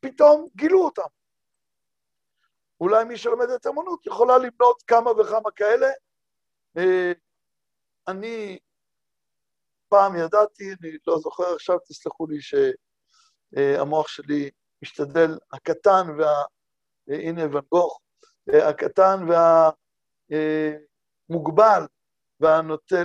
פתאום 0.00 0.48
גילו 0.56 0.84
אותם. 0.84 1.08
אולי 2.80 3.04
מי 3.04 3.16
שלומד 3.16 3.50
את 3.50 3.66
אמנות 3.66 4.06
יכולה 4.06 4.38
למנות 4.38 4.82
כמה 4.86 5.10
וכמה 5.10 5.50
כאלה. 5.50 5.88
אה, 6.76 7.12
אני 8.08 8.58
פעם 9.88 10.16
ידעתי, 10.16 10.64
אני 10.82 10.96
לא 11.06 11.18
זוכר 11.18 11.54
עכשיו, 11.54 11.78
תסלחו 11.78 12.26
לי 12.26 12.38
שהמוח 12.40 14.08
שלי 14.08 14.50
משתדל, 14.82 15.38
הקטן 15.52 16.06
וה... 16.18 16.44
הנה 17.08 17.42
ואן 17.52 17.62
גוך, 17.72 18.00
הקטן 18.68 19.16
והמוגבל 21.30 21.86
והנוטה, 22.40 22.96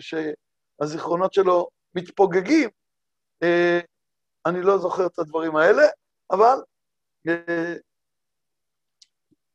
שהזיכרונות 0.00 1.32
שלו 1.32 1.68
מתפוגגים, 1.94 2.70
אני 4.46 4.62
לא 4.62 4.78
זוכר 4.78 5.06
את 5.06 5.18
הדברים 5.18 5.56
האלה, 5.56 5.82
אבל 6.30 6.56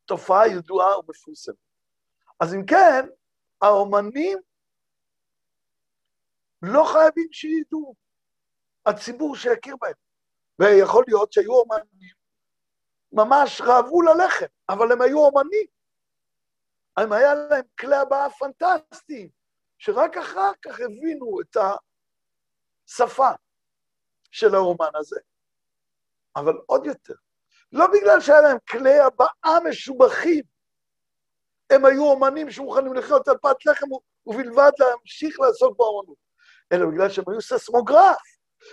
תופעה 0.06 0.48
ידועה 0.48 1.00
ומפורסמת. 1.00 1.56
אז 2.40 2.54
אם 2.54 2.66
כן, 2.66 3.06
האומנים 3.62 4.38
לא 6.62 6.84
חייבים 6.94 7.28
שידעו, 7.32 7.96
הציבור 8.86 9.36
שיכיר 9.36 9.76
בהם. 9.82 9.94
ויכול 10.62 11.04
להיות 11.08 11.34
שהיו 11.34 11.54
אומנים, 11.54 12.14
ממש 13.12 13.62
רעבו 13.62 14.02
ללחם, 14.02 14.46
אבל 14.70 14.92
הם 14.92 15.02
היו 15.02 15.20
אומנים. 15.20 15.66
הם 16.98 17.14
היה 17.14 17.34
להם 17.36 17.66
כלי 17.80 17.96
הבעה 17.96 18.30
פנטסטיים, 18.30 19.30
שרק 19.78 20.18
אחר 20.18 20.52
כך 20.62 20.80
הבינו 20.80 21.42
את 21.42 21.58
השפה 22.88 23.30
של 24.32 24.56
האומן 24.56 24.90
הזה. 24.96 25.20
אבל 26.36 26.54
עוד 26.66 26.86
יותר, 26.86 27.14
לא 27.72 27.88
בגלל 27.88 28.22
שהיה 28.22 28.42
להם 28.42 28.58
כלי 28.70 29.00
הבעה 29.00 29.60
משובחים, 29.70 30.44
הם 31.70 31.86
היו 31.86 32.04
אומנים 32.04 32.52
שמוכנים 32.52 32.94
לחיות 32.94 33.28
על 33.28 33.38
פת 33.42 33.66
לחם 33.66 33.88
ובלבד 34.26 34.72
להמשיך 34.80 35.40
לעסוק 35.40 35.78
באומנות, 35.78 36.18
אלא 36.72 36.86
בגלל 36.86 37.10
שהם 37.10 37.26
היו 37.30 37.42
ססמוגרף, 37.42 38.22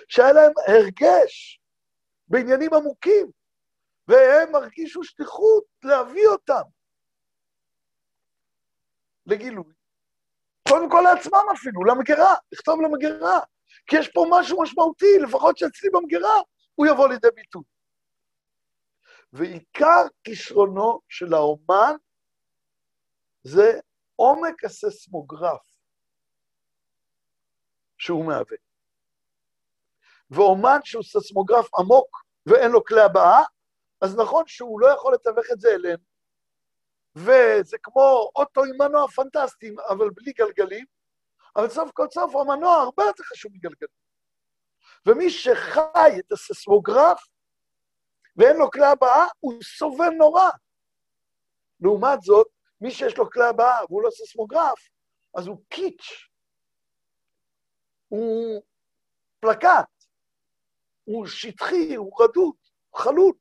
שהיה 0.09 0.33
להם 0.33 0.53
הרגש 0.67 1.61
בעניינים 2.29 2.75
עמוקים, 2.75 3.31
והם 4.09 4.55
הרגישו 4.55 5.05
שליחות 5.05 5.65
להביא 5.85 6.27
אותם 6.27 6.63
לגילוי. 9.27 9.73
קודם 10.69 10.91
כל 10.91 11.01
לעצמם 11.05 11.45
אפילו, 11.53 11.85
למגירה, 11.85 12.35
לכתוב 12.53 12.81
למגירה, 12.81 13.41
כי 13.87 13.97
יש 13.97 14.09
פה 14.09 14.27
משהו 14.31 14.63
משמעותי, 14.63 15.19
לפחות 15.29 15.59
שאצלי 15.59 15.91
במגירה, 15.93 16.35
הוא 16.75 16.87
יבוא 16.87 17.09
לידי 17.09 17.29
ביטוי. 17.35 17.63
ועיקר 19.33 20.03
כישרונו 20.25 21.01
של 21.09 21.35
האומן 21.35 21.95
זה 23.43 23.81
עומק 24.17 24.65
הססמוגרף 24.65 25.61
שהוא 27.99 28.27
מהווה. 28.27 28.68
ואומן 30.31 30.79
שהוא 30.85 31.03
ססמוגרף 31.03 31.75
עמוק 31.79 32.25
ואין 32.47 32.71
לו 32.71 32.85
כלי 32.85 33.01
הבעה, 33.01 33.43
אז 34.01 34.17
נכון 34.17 34.45
שהוא 34.47 34.81
לא 34.81 34.87
יכול 34.87 35.15
לתווך 35.15 35.47
את 35.53 35.61
זה 35.61 35.69
אלינו, 35.75 36.03
וזה 37.15 37.77
כמו 37.83 38.31
אוטו 38.37 38.65
עם 38.65 38.77
מנוע 38.79 39.09
פנטסטי, 39.09 39.75
אבל 39.89 40.11
בלי 40.11 40.33
גלגלים, 40.33 40.85
אבל 41.57 41.69
סוף 41.69 41.91
כל 41.91 42.07
סוף 42.13 42.37
המנוע 42.37 42.75
הרבה 42.75 43.05
יותר 43.05 43.25
חשוב 43.25 43.53
מגלגלים. 43.55 43.99
ומי 45.07 45.31
שחי 45.31 46.19
את 46.19 46.33
הססמוגרף 46.33 47.29
ואין 48.37 48.57
לו 48.57 48.71
כלי 48.71 48.87
הבעה, 48.87 49.27
הוא 49.41 49.63
סובל 49.63 50.11
נורא. 50.11 50.49
לעומת 51.81 52.23
זאת, 52.23 52.47
מי 52.81 52.91
שיש 52.91 53.19
לו 53.19 53.31
כלי 53.31 53.45
הבעה 53.45 53.85
והוא 53.89 54.03
לא 54.03 54.11
ססמוגרף, 54.11 54.89
אז 55.37 55.47
הוא 55.47 55.63
קיץ', 55.69 56.29
הוא 58.09 58.63
פלקט, 59.41 59.98
הוא 61.09 61.27
שטחי, 61.27 61.95
הוא 61.95 62.23
רדוד, 62.23 62.55
חלול. 62.97 63.35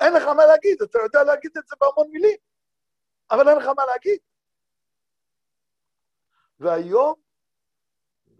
אין 0.00 0.12
לך 0.12 0.22
מה 0.22 0.46
להגיד, 0.46 0.82
אתה 0.82 0.98
יודע 0.98 1.22
להגיד 1.24 1.50
את 1.58 1.66
זה 1.66 1.76
בהמון 1.80 2.10
מילים, 2.10 2.36
אבל 3.30 3.48
אין 3.48 3.58
לך 3.58 3.66
מה 3.66 3.84
להגיד. 3.86 4.18
והיום 6.60 7.14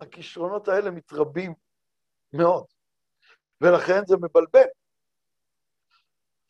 הכישרונות 0.00 0.68
האלה 0.68 0.90
מתרבים 0.90 1.54
מאוד, 2.32 2.66
ולכן 3.60 4.06
זה 4.06 4.16
מבלבל. 4.16 4.68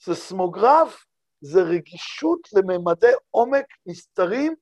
ססמוגרף 0.01 1.05
זה 1.41 1.61
רגישות 1.63 2.49
לממדי 2.53 3.13
עומק 3.31 3.67
נסתרים 3.87 4.55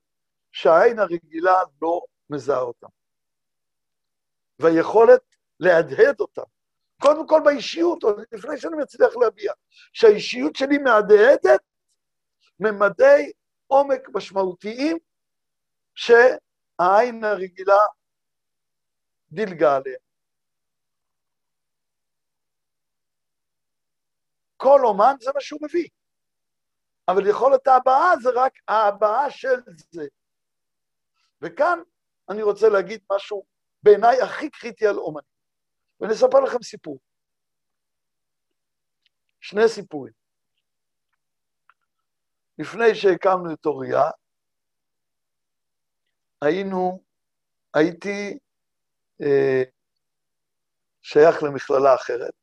שהעין 0.52 0.98
הרגילה 0.98 1.62
לא 1.82 2.00
מזהה 2.30 2.60
אותם. 2.60 3.01
והיכולת 4.62 5.20
להדהד 5.60 6.20
אותם. 6.20 6.42
קודם 7.00 7.26
כל 7.28 7.40
באישיות, 7.44 8.02
עוד 8.02 8.20
לפני 8.32 8.58
שאני 8.58 8.76
מצליח 8.76 9.16
להביע, 9.16 9.52
שהאישיות 9.92 10.56
שלי 10.56 10.78
מהדהדת 10.78 11.60
ממדי 12.60 13.32
עומק 13.66 14.08
משמעותיים 14.14 14.98
שהעין 15.94 17.24
הרגילה 17.24 17.78
דילגה 19.32 19.76
עליהם. 19.76 20.00
כל 24.56 24.80
אומן 24.84 25.14
זה 25.20 25.30
מה 25.34 25.40
שהוא 25.40 25.60
מביא. 25.62 25.88
אבל 27.08 27.26
יכולת 27.26 27.66
ההבעה 27.66 28.12
זה 28.22 28.28
רק 28.34 28.52
ההבעה 28.68 29.30
של 29.30 29.60
זה. 29.90 30.06
וכאן 31.40 31.78
אני 32.28 32.42
רוצה 32.42 32.68
להגיד 32.68 33.00
משהו 33.12 33.51
בעיניי 33.82 34.22
הכי 34.22 34.50
קריטי 34.50 34.86
על 34.86 34.96
אומנים. 34.96 35.32
ואני 36.00 36.12
אספר 36.12 36.40
לכם 36.40 36.62
סיפור. 36.62 36.98
שני 39.40 39.68
סיפורים. 39.68 40.12
לפני 42.58 42.94
שהקמנו 42.94 43.54
את 43.54 43.66
אוריה, 43.66 44.02
היינו, 46.42 47.02
הייתי 47.74 48.38
אה, 49.22 49.62
שייך 51.02 51.42
למכללה 51.42 51.94
אחרת, 51.94 52.34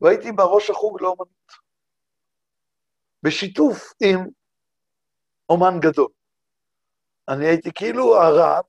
והייתי 0.00 0.32
בראש 0.32 0.70
החוג 0.70 1.02
לאומנות, 1.02 1.28
בשיתוף 3.22 3.92
עם 4.02 4.18
אומן 5.48 5.80
גדול. 5.80 6.08
אני 7.28 7.46
הייתי 7.46 7.70
כאילו 7.74 8.16
הרב, 8.16 8.64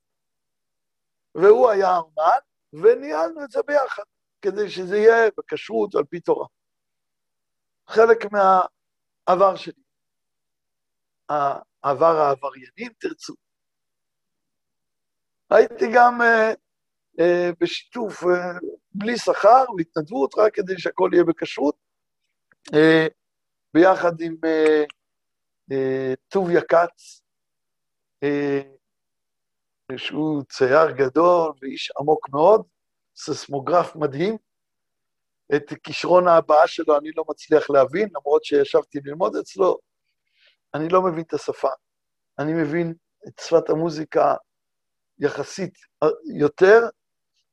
והוא 1.42 1.70
היה 1.70 1.90
האומן, 1.90 2.40
וניהלנו 2.74 3.44
את 3.44 3.52
זה 3.52 3.60
ביחד, 3.68 4.04
כדי 4.42 4.70
שזה 4.70 4.98
יהיה 4.98 5.30
בכשרות 5.38 5.96
על 5.96 6.04
פי 6.04 6.20
תורה. 6.20 6.48
חלק 7.88 8.18
מהעבר 8.32 9.56
שלי. 9.56 9.82
העבר 11.30 12.16
העברייני, 12.16 12.68
אם 12.78 12.92
תרצו. 13.00 13.34
הייתי 15.50 15.86
גם 15.96 16.22
uh, 16.22 16.56
uh, 17.22 17.56
בשיתוף, 17.60 18.24
uh, 18.24 18.28
בלי 18.92 19.18
שכר, 19.18 19.66
בהתנדבות, 19.78 20.34
רק 20.38 20.56
כדי 20.56 20.80
שהכל 20.80 21.10
יהיה 21.14 21.24
בכשרות, 21.24 21.76
uh, 22.72 23.10
ביחד 23.74 24.22
עם 24.22 24.34
uh, 24.34 24.88
uh, 25.72 26.16
טוביה 26.28 26.62
כץ, 26.62 27.22
uh, 28.26 28.77
שהוא 29.96 30.44
צייר 30.44 30.92
גדול 30.92 31.52
ואיש 31.62 31.92
עמוק 32.00 32.30
מאוד, 32.30 32.62
ססמוגרף 33.16 33.96
מדהים. 33.96 34.38
את 35.56 35.74
כישרון 35.84 36.28
ההבעה 36.28 36.68
שלו 36.68 36.98
אני 36.98 37.12
לא 37.16 37.24
מצליח 37.30 37.70
להבין, 37.70 38.10
למרות 38.16 38.44
שישבתי 38.44 39.00
ללמוד 39.04 39.36
אצלו, 39.36 39.78
אני 40.74 40.90
לא 40.90 41.02
מבין 41.02 41.22
את 41.22 41.34
השפה. 41.34 41.70
אני 42.40 42.54
מבין 42.54 42.94
את 43.28 43.40
שפת 43.40 43.70
המוזיקה 43.70 44.36
יחסית 45.20 45.74
יותר, 46.40 46.80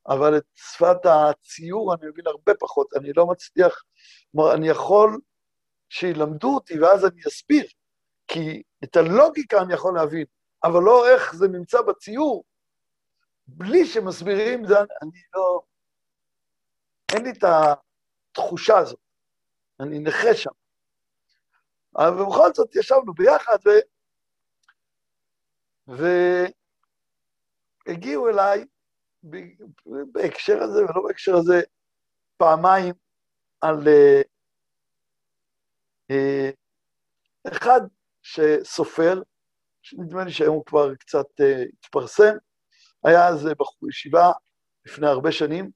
אבל 0.07 0.37
את 0.37 0.43
שפת 0.55 1.05
הציור 1.05 1.93
אני 1.93 2.09
מבין 2.09 2.27
הרבה 2.27 2.53
פחות, 2.59 2.87
אני 2.95 3.13
לא 3.15 3.25
מצליח, 3.25 3.83
כלומר, 4.31 4.53
אני 4.53 4.67
יכול 4.67 5.19
שילמדו 5.89 6.55
אותי 6.55 6.79
ואז 6.79 7.05
אני 7.05 7.21
אסביר, 7.27 7.65
כי 8.27 8.61
את 8.83 8.95
הלוגיקה 8.95 9.61
אני 9.61 9.73
יכול 9.73 9.95
להבין, 9.95 10.25
אבל 10.65 10.79
לא 10.83 11.09
איך 11.13 11.35
זה 11.35 11.47
נמצא 11.47 11.81
בציור, 11.81 12.43
בלי 13.47 13.85
שמסבירים 13.85 14.65
זה, 14.65 14.75
אני 14.79 15.21
לא... 15.33 15.61
אין 17.13 17.23
לי 17.23 17.31
את 17.31 17.43
התחושה 18.31 18.77
הזאת, 18.77 18.99
אני 19.79 19.99
נכה 19.99 20.33
שם. 20.33 20.51
אבל 21.97 22.25
בכל 22.25 22.53
זאת 22.53 22.75
ישבנו 22.75 23.13
ביחד, 23.13 23.57
ו... 23.65 23.69
והגיעו 27.87 28.29
אליי 28.29 28.65
בהקשר 30.11 30.63
הזה 30.63 30.79
ולא 30.83 31.03
בהקשר 31.07 31.35
הזה 31.35 31.61
פעמיים 32.37 32.93
על 33.61 33.75
uh, 33.77 34.23
uh, 36.11 36.55
אחד 37.51 37.81
שסופר, 38.21 39.21
שנדמה 39.85 40.23
לי 40.23 40.31
שהיום 40.31 40.55
הוא 40.55 40.65
כבר 40.65 40.95
קצת 40.95 41.25
uh, 41.41 41.43
התפרסם, 41.73 42.35
היה 43.03 43.27
אז 43.27 43.47
בחור 43.59 43.89
ישיבה 43.89 44.31
לפני 44.85 45.07
הרבה 45.07 45.31
שנים, 45.31 45.71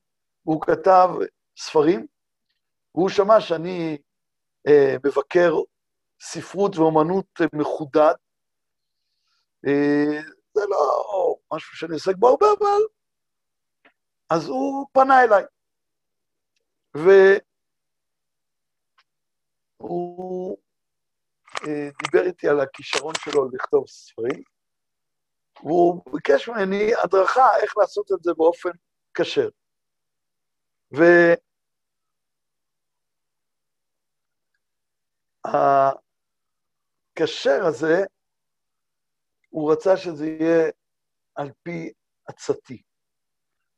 והוא 0.46 0.62
כתב 0.62 1.10
ספרים, 1.58 2.08
והוא 2.96 3.10
שמע 3.10 3.42
שאני 3.42 3.98
uh, 4.68 4.72
מבקר 5.06 5.54
ספרות 6.22 6.78
ואומנות 6.78 7.26
מחודד. 7.54 8.14
Uh, 9.66 9.70
זה 10.54 10.62
לא 10.70 11.36
משהו 11.54 11.78
שאני 11.78 11.94
עוסק 11.94 12.16
בו 12.16 12.28
הרבה, 12.28 12.46
אבל... 12.60 12.82
אז 14.30 14.48
הוא 14.48 14.88
פנה 14.94 15.24
אליי. 15.24 15.44
והוא 19.80 20.58
דיבר 22.04 22.26
איתי 22.28 22.48
על 22.48 22.60
הכישרון 22.60 23.14
שלו 23.24 23.50
לכתוב 23.52 23.88
ספרים, 23.88 24.44
והוא 25.64 26.02
ביקש 26.14 26.50
ממני 26.50 26.92
הדרכה 27.04 27.58
איך 27.62 27.78
לעשות 27.78 28.12
את 28.12 28.24
זה 28.24 28.32
באופן 28.38 28.70
כשר. 29.14 29.50
והכשר 37.16 37.66
הזה, 37.68 37.96
הוא 39.50 39.72
רצה 39.72 39.98
שזה 39.98 40.26
יהיה 40.28 40.72
על 41.36 41.52
פי 41.64 41.94
עצתי. 42.26 42.82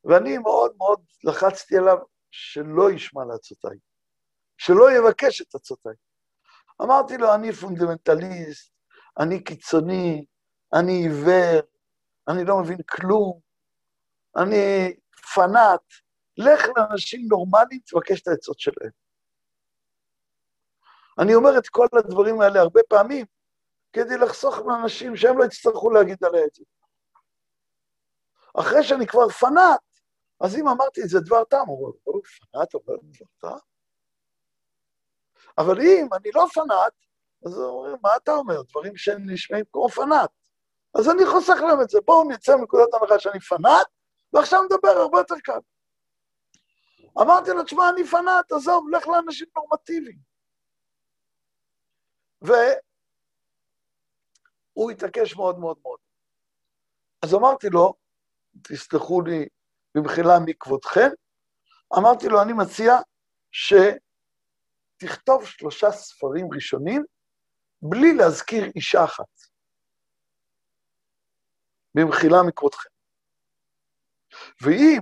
ואני 0.04 0.38
מאוד 0.38 0.76
מאוד 0.78 1.06
לחצתי 1.24 1.78
עליו 1.78 1.98
שלא 2.32 2.92
ישמע 2.92 3.26
לעצותיי, 3.26 3.78
שלא 4.58 4.86
יבקש 4.92 5.42
את 5.42 5.56
עצותיי. 5.56 5.96
אמרתי 6.84 7.18
לו, 7.18 7.36
אני 7.36 7.54
פונדמנטליסט, 7.54 8.72
אני 9.20 9.44
קיצוני, 9.44 10.26
אני 10.74 10.92
עיוור, 10.92 11.62
אני 12.28 12.46
לא 12.46 12.60
מבין 12.60 12.78
כלום, 12.90 13.40
אני 14.38 14.94
פנאט, 15.34 15.82
לך 16.38 16.62
לאנשים 16.78 17.28
נורמליים, 17.30 17.82
תבקש 17.86 18.22
את 18.22 18.28
העצות 18.28 18.60
שלהם. 18.60 18.92
אני 21.20 21.36
אומר 21.36 21.58
את 21.58 21.68
כל 21.68 21.88
הדברים 21.94 22.42
האלה 22.42 22.60
הרבה 22.60 22.82
פעמים, 22.90 23.26
כדי 23.94 24.18
לחסוך 24.18 24.60
מאנשים 24.60 25.16
שהם 25.16 25.38
לא 25.38 25.44
יצטרכו 25.44 25.90
להגיד 25.90 26.24
עליה 26.24 26.46
את 26.46 26.54
זה. 26.56 26.64
אחרי 28.60 28.84
שאני 28.84 29.08
כבר 29.08 29.30
פנאט, 29.30 29.80
אז 30.42 30.56
אם 30.56 30.68
אמרתי 30.68 31.02
את 31.04 31.10
זה 31.10 31.20
דבר 31.20 31.44
טעם, 31.44 31.68
הוא 31.68 31.94
אומר, 32.08 32.22
פנאט 32.52 32.74
אומר 32.74 32.96
דבר 32.98 33.26
טעם? 33.38 33.71
אבל 35.62 35.82
אם 35.82 36.08
אני 36.14 36.30
לא 36.36 36.46
פנאט, 36.54 36.94
אז 37.46 37.58
הוא 37.58 37.66
אומר, 37.66 37.96
מה 38.04 38.10
אתה 38.16 38.32
אומר? 38.32 38.62
דברים 38.62 38.98
שנשמעים 38.98 39.66
כמו 39.72 39.90
פנאט. 39.90 40.30
אז 40.96 41.10
אני 41.10 41.26
חוסך 41.26 41.58
להם 41.68 41.82
את 41.82 41.90
זה. 41.90 42.00
בואו 42.06 42.30
נצא 42.30 42.56
מנקודת 42.56 42.94
הנחה 42.94 43.20
שאני 43.20 43.40
פנאט, 43.40 43.88
ועכשיו 44.34 44.64
נדבר 44.64 44.90
הרבה 44.90 45.18
יותר 45.18 45.36
קל. 45.44 45.60
אמרתי 47.22 47.52
לו, 47.52 47.64
תשמע, 47.64 47.90
אני 47.90 48.04
פנאט, 48.04 48.52
עזוב, 48.52 48.90
לך 48.90 49.08
לאנשים 49.08 49.48
נורמטיביים. 49.56 50.18
והוא 52.42 52.62
התעקש 54.92 55.36
מאוד 55.36 55.60
מאוד 55.60 55.78
מאוד. 55.84 56.00
אז 57.22 57.34
אמרתי 57.34 57.70
לו, 57.70 57.94
תסלחו 58.62 59.22
לי 59.22 59.48
במחילה 59.96 60.40
מכבודכם, 60.46 61.10
אמרתי 61.98 62.28
לו, 62.28 62.42
אני 62.42 62.54
מציע 62.54 62.94
שתכתוב 65.02 65.46
שלושה 65.46 65.92
ספרים 65.92 66.48
ראשונים 66.54 67.04
בלי 67.82 68.14
להזכיר 68.14 68.64
אישה 68.76 69.04
אחת. 69.04 69.52
במחילה 71.96 72.38
מכבודכם. 72.48 72.90
ואם 74.62 75.00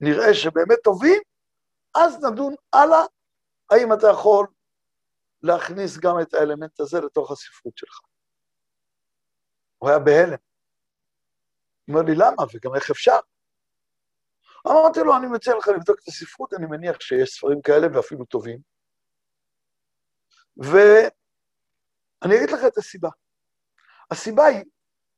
נראה 0.00 0.34
שבאמת 0.34 0.78
טובים, 0.84 1.22
אז 1.94 2.24
נדון 2.24 2.54
הלאה, 2.72 3.04
האם 3.70 3.92
אתה 3.92 4.06
יכול 4.12 4.46
להכניס 5.42 5.98
גם 5.98 6.14
את 6.22 6.34
האלמנט 6.34 6.80
הזה 6.80 7.00
לתוך 7.00 7.30
הספרות 7.30 7.76
שלך. 7.76 8.00
הוא 9.78 9.88
היה 9.90 9.98
בהלם. 9.98 10.38
הוא 11.86 11.94
אומר 11.94 12.02
לי, 12.02 12.14
למה? 12.14 12.42
וגם 12.54 12.74
איך 12.74 12.90
אפשר? 12.90 13.18
אמרתי 14.66 15.00
לו, 15.00 15.16
אני 15.16 15.26
מציע 15.26 15.56
לך 15.56 15.68
לבדוק 15.68 16.00
את 16.02 16.08
הספרות, 16.08 16.54
אני 16.54 16.66
מניח 16.66 17.00
שיש 17.00 17.30
ספרים 17.30 17.62
כאלה 17.62 17.86
ואפילו 17.94 18.24
טובים. 18.24 18.77
ואני 20.58 22.36
אגיד 22.36 22.50
לך 22.50 22.60
את 22.66 22.78
הסיבה. 22.78 23.08
הסיבה 24.10 24.44
היא 24.44 24.64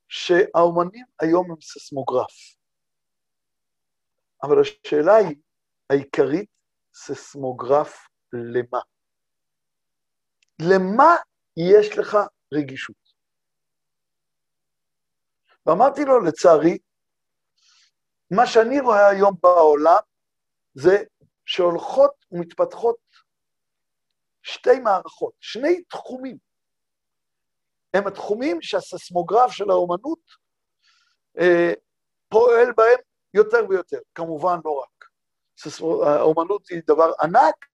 שהאומנים 0.09 1.07
היום 1.21 1.51
הם 1.51 1.61
ססמוגרף. 1.61 2.57
אבל 4.43 4.61
השאלה 4.61 5.15
היא, 5.15 5.37
העיקרית, 5.91 6.51
ססמוגרף 6.95 8.09
למה? 8.33 8.79
למה 10.63 11.17
יש 11.57 11.99
לך 11.99 12.17
רגישות? 12.55 12.97
ואמרתי 15.67 16.05
לו, 16.05 16.21
לצערי, 16.21 16.79
מה 18.31 18.47
שאני 18.47 18.81
רואה 18.81 19.09
היום 19.09 19.35
בעולם 19.43 20.03
זה 20.75 21.05
שהולכות 21.47 22.11
ומתפתחות 22.31 22.97
שתי 24.43 24.81
מערכות, 24.81 25.33
שני 25.41 25.83
תחומים. 25.83 26.37
הם 27.95 28.07
התחומים 28.07 28.63
שהססמוגרף 28.63 29.51
של 29.51 29.71
האומנות 29.71 30.21
אה, 31.41 31.73
פועל 32.29 32.73
בהם 32.77 32.99
יותר 33.35 33.59
ויותר, 33.69 33.99
כמובן 34.15 34.59
לא 34.65 34.71
רק. 34.71 35.05
האומנות 36.07 36.69
היא 36.69 36.83
דבר 36.87 37.13
ענק, 37.23 37.67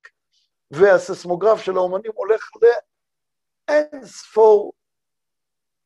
והססמוגרף 0.70 1.60
של 1.60 1.76
האומנים 1.76 2.12
הולך 2.14 2.50
לאין 2.62 4.04
ספור 4.04 4.72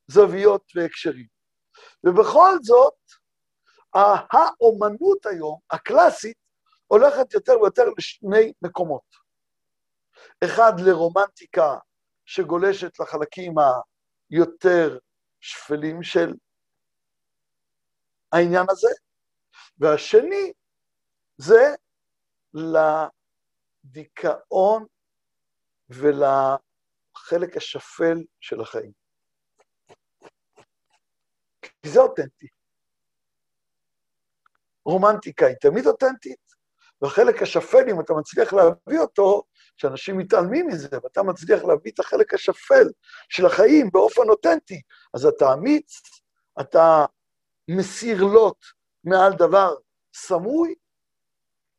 זוויות 0.08 0.72
והקשרים. 0.74 1.26
ובכל 2.04 2.50
זאת, 2.62 2.94
האומנות 4.32 5.26
היום, 5.26 5.58
הקלאסית, 5.70 6.36
הולכת 6.86 7.34
יותר 7.34 7.60
ויותר 7.60 7.84
לשני 7.98 8.52
מקומות. 8.62 9.19
אחד, 10.44 10.72
לרומנטיקה 10.86 11.78
שגולשת 12.24 13.00
לחלקים 13.00 13.54
היותר 14.30 14.98
שפלים 15.40 16.02
של 16.02 16.34
העניין 18.32 18.66
הזה, 18.70 18.88
והשני 19.78 20.52
זה 21.36 21.74
לדיכאון 23.84 24.86
ולחלק 25.88 27.56
השפל 27.56 28.24
של 28.40 28.60
החיים. 28.60 28.92
כי 31.62 31.88
זה 31.88 32.00
אותנטי. 32.00 32.46
רומנטיקה 34.84 35.46
היא 35.46 35.56
תמיד 35.60 35.86
אותנטית, 35.86 36.50
והחלק 37.02 37.42
השפל, 37.42 37.84
אם 37.90 38.00
אתה 38.00 38.12
מצליח 38.12 38.52
להביא 38.52 39.00
אותו, 39.00 39.42
שאנשים 39.80 40.18
מתעלמים 40.18 40.66
מזה, 40.66 40.88
ואתה 41.02 41.22
מצליח 41.22 41.64
להביא 41.64 41.92
את 41.92 41.98
החלק 41.98 42.34
השפל 42.34 42.88
של 43.28 43.46
החיים 43.46 43.90
באופן 43.92 44.28
אותנטי, 44.28 44.82
אז 45.14 45.26
אתה 45.26 45.52
אמיץ, 45.52 46.00
אתה 46.60 47.04
מסיר 47.68 48.24
לוט 48.24 48.64
מעל 49.04 49.32
דבר 49.32 49.74
סמוי, 50.14 50.74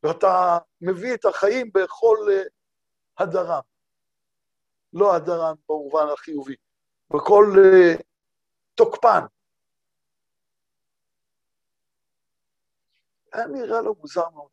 ואתה 0.02 0.58
מביא 0.80 1.14
את 1.14 1.24
החיים 1.24 1.70
בכל 1.74 2.16
אה, 2.30 2.42
הדרם. 3.18 3.60
לא 4.92 5.14
הדרם 5.16 5.54
במובן 5.68 6.06
החיובי, 6.12 6.54
בכל 7.14 7.44
uh, 7.56 8.02
תוקפן. 8.74 9.20
היה 13.32 13.46
נראה 13.46 13.80
לו 13.80 13.94
מוזר 13.94 14.28
מאוד. 14.30 14.50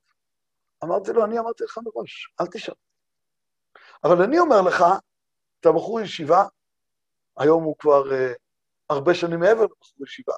אמרתי 0.84 1.12
לו, 1.14 1.26
אני 1.26 1.40
אמרתי 1.40 1.64
לך 1.64 1.80
מראש, 1.84 2.34
אל 2.42 2.46
תשאל. 2.48 2.89
אבל 4.04 4.22
אני 4.24 4.40
אומר 4.40 4.62
לך, 4.62 4.84
אתה 5.60 5.72
בחור 5.72 6.02
ישיבה, 6.02 6.44
היום 7.38 7.64
הוא 7.64 7.76
כבר 7.80 8.04
uh, 8.04 8.36
הרבה 8.90 9.14
שנים 9.14 9.40
מעבר 9.40 9.64
לבחור 9.64 10.08
ישיבה. 10.08 10.34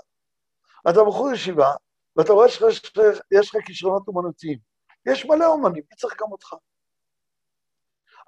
אתה 0.90 1.00
בחור 1.08 1.32
ישיבה, 1.32 1.72
ואתה 2.16 2.34
רואה 2.34 2.50
שיש 2.50 3.56
לך 3.56 3.66
כישרונות 3.66 4.08
אומנותיים. 4.08 4.60
יש 5.06 5.26
מלא 5.26 5.46
אומנים, 5.46 5.84
מי 5.90 5.96
צריך 5.96 6.22
גם 6.22 6.32
אותך? 6.32 6.54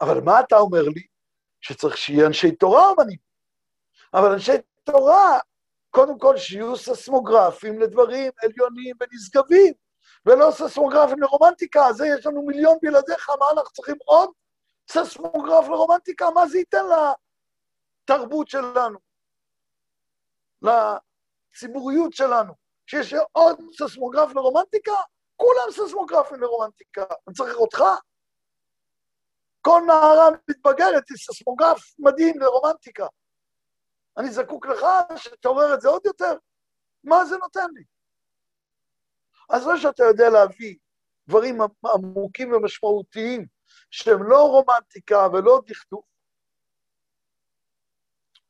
אבל 0.02 0.22
מה 0.22 0.40
אתה 0.40 0.58
אומר 0.58 0.82
לי? 0.82 1.08
שצריך 1.62 1.98
שיהיה 1.98 2.28
אנשי 2.28 2.56
תורה 2.56 2.90
אומנים. 2.90 3.18
אבל 4.14 4.32
אנשי 4.32 4.52
תורה, 4.84 5.40
קודם 5.90 6.20
כל 6.20 6.38
שיהיו 6.38 6.78
ססמוגרפים 6.78 7.80
לדברים 7.80 8.32
עליונים 8.44 8.96
ונשגבים, 9.00 9.74
ולא 10.26 10.52
ססמוגרפים 10.52 11.20
לרומנטיקה, 11.20 11.94
זה 11.94 12.08
יש 12.08 12.26
לנו 12.26 12.46
מיליון 12.46 12.78
בלעדיך, 12.82 13.30
מה 13.30 13.46
אנחנו 13.54 13.72
צריכים 13.72 13.96
עוד 14.06 14.30
ססמוגרף 14.90 15.68
לרומנטיקה? 15.68 16.30
מה 16.30 16.48
זה 16.48 16.58
ייתן 16.58 16.84
לתרבות 18.04 18.48
שלנו, 18.48 19.00
לציבוריות 20.62 22.14
שלנו? 22.14 22.54
שיש 22.86 23.14
עוד 23.32 23.60
ססמוגרף 23.78 24.36
לרומנטיקה? 24.36 24.92
כולם 25.36 25.72
ססמוגרפים 25.72 26.42
לרומנטיקה. 26.42 27.04
אני 27.28 27.36
צריך 27.36 27.56
אותך? 27.56 27.84
כל 29.62 29.82
נערה 29.88 30.30
מתבגרת 30.50 31.10
היא 31.10 31.18
ססמוגרף 31.18 31.80
מדהים 32.00 32.40
לרומנטיקה. 32.40 33.08
אני 34.18 34.32
זקוק 34.32 34.66
לך 34.66 34.86
שתעורר 35.16 35.74
את 35.74 35.82
זה 35.82 35.90
עוד 35.90 36.06
יותר? 36.06 36.38
מה 37.04 37.26
זה 37.26 37.38
נותן 37.38 37.68
לי? 37.74 37.84
אז 39.50 39.68
לא 39.68 39.78
שאתה 39.78 40.04
יודע 40.04 40.30
להביא 40.30 40.78
דברים 41.28 41.58
עמוקים 41.94 42.54
ומשמעותיים 42.54 43.46
שהם 43.92 44.24
לא 44.24 44.42
רומנטיקה 44.50 45.28
ולא 45.34 45.62
דכדוך, 45.66 46.06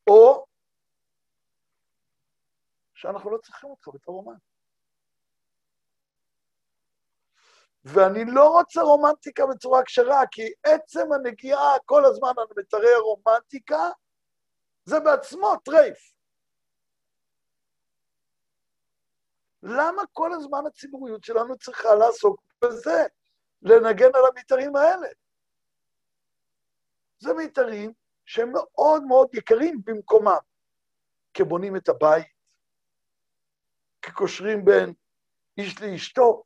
או 0.08 0.46
שאנחנו 2.94 3.32
לא 3.32 3.38
צריכים 3.38 3.70
אותך 3.70 3.88
בתור 3.94 4.16
רומן. 4.16 4.38
ואני 7.86 8.26
לא 8.26 8.48
רוצה 8.48 8.82
רומנטיקה 8.82 9.44
בצורה 9.46 9.84
כשרה, 9.84 10.22
כי 10.32 10.42
עצם 10.64 11.14
הנגיעה 11.14 11.80
כל 11.86 12.06
הזמן 12.06 12.34
על 12.38 12.48
מיתרי 12.58 12.94
הרומנטיקה, 12.94 13.90
זה 14.86 15.00
בעצמו 15.00 15.56
טרייף. 15.66 16.14
למה 19.64 20.02
כל 20.12 20.34
הזמן 20.34 20.66
הציבוריות 20.68 21.24
שלנו 21.24 21.58
צריכה 21.58 21.96
לעסוק 21.96 22.42
בזה, 22.64 23.08
לנגן 23.64 24.10
על 24.14 24.26
המיתרים 24.32 24.76
האלה? 24.76 25.08
זה 27.20 27.34
מיתרים 27.34 27.94
שהם 28.26 28.52
מאוד 28.54 29.04
מאוד 29.04 29.30
יקרים 29.34 29.82
במקומם, 29.84 30.38
כבונים 31.34 31.76
את 31.76 31.90
הבית, 31.90 32.28
כקושרים 34.02 34.66
בין 34.66 34.94
איש 35.58 35.82
לאשתו, 35.82 36.44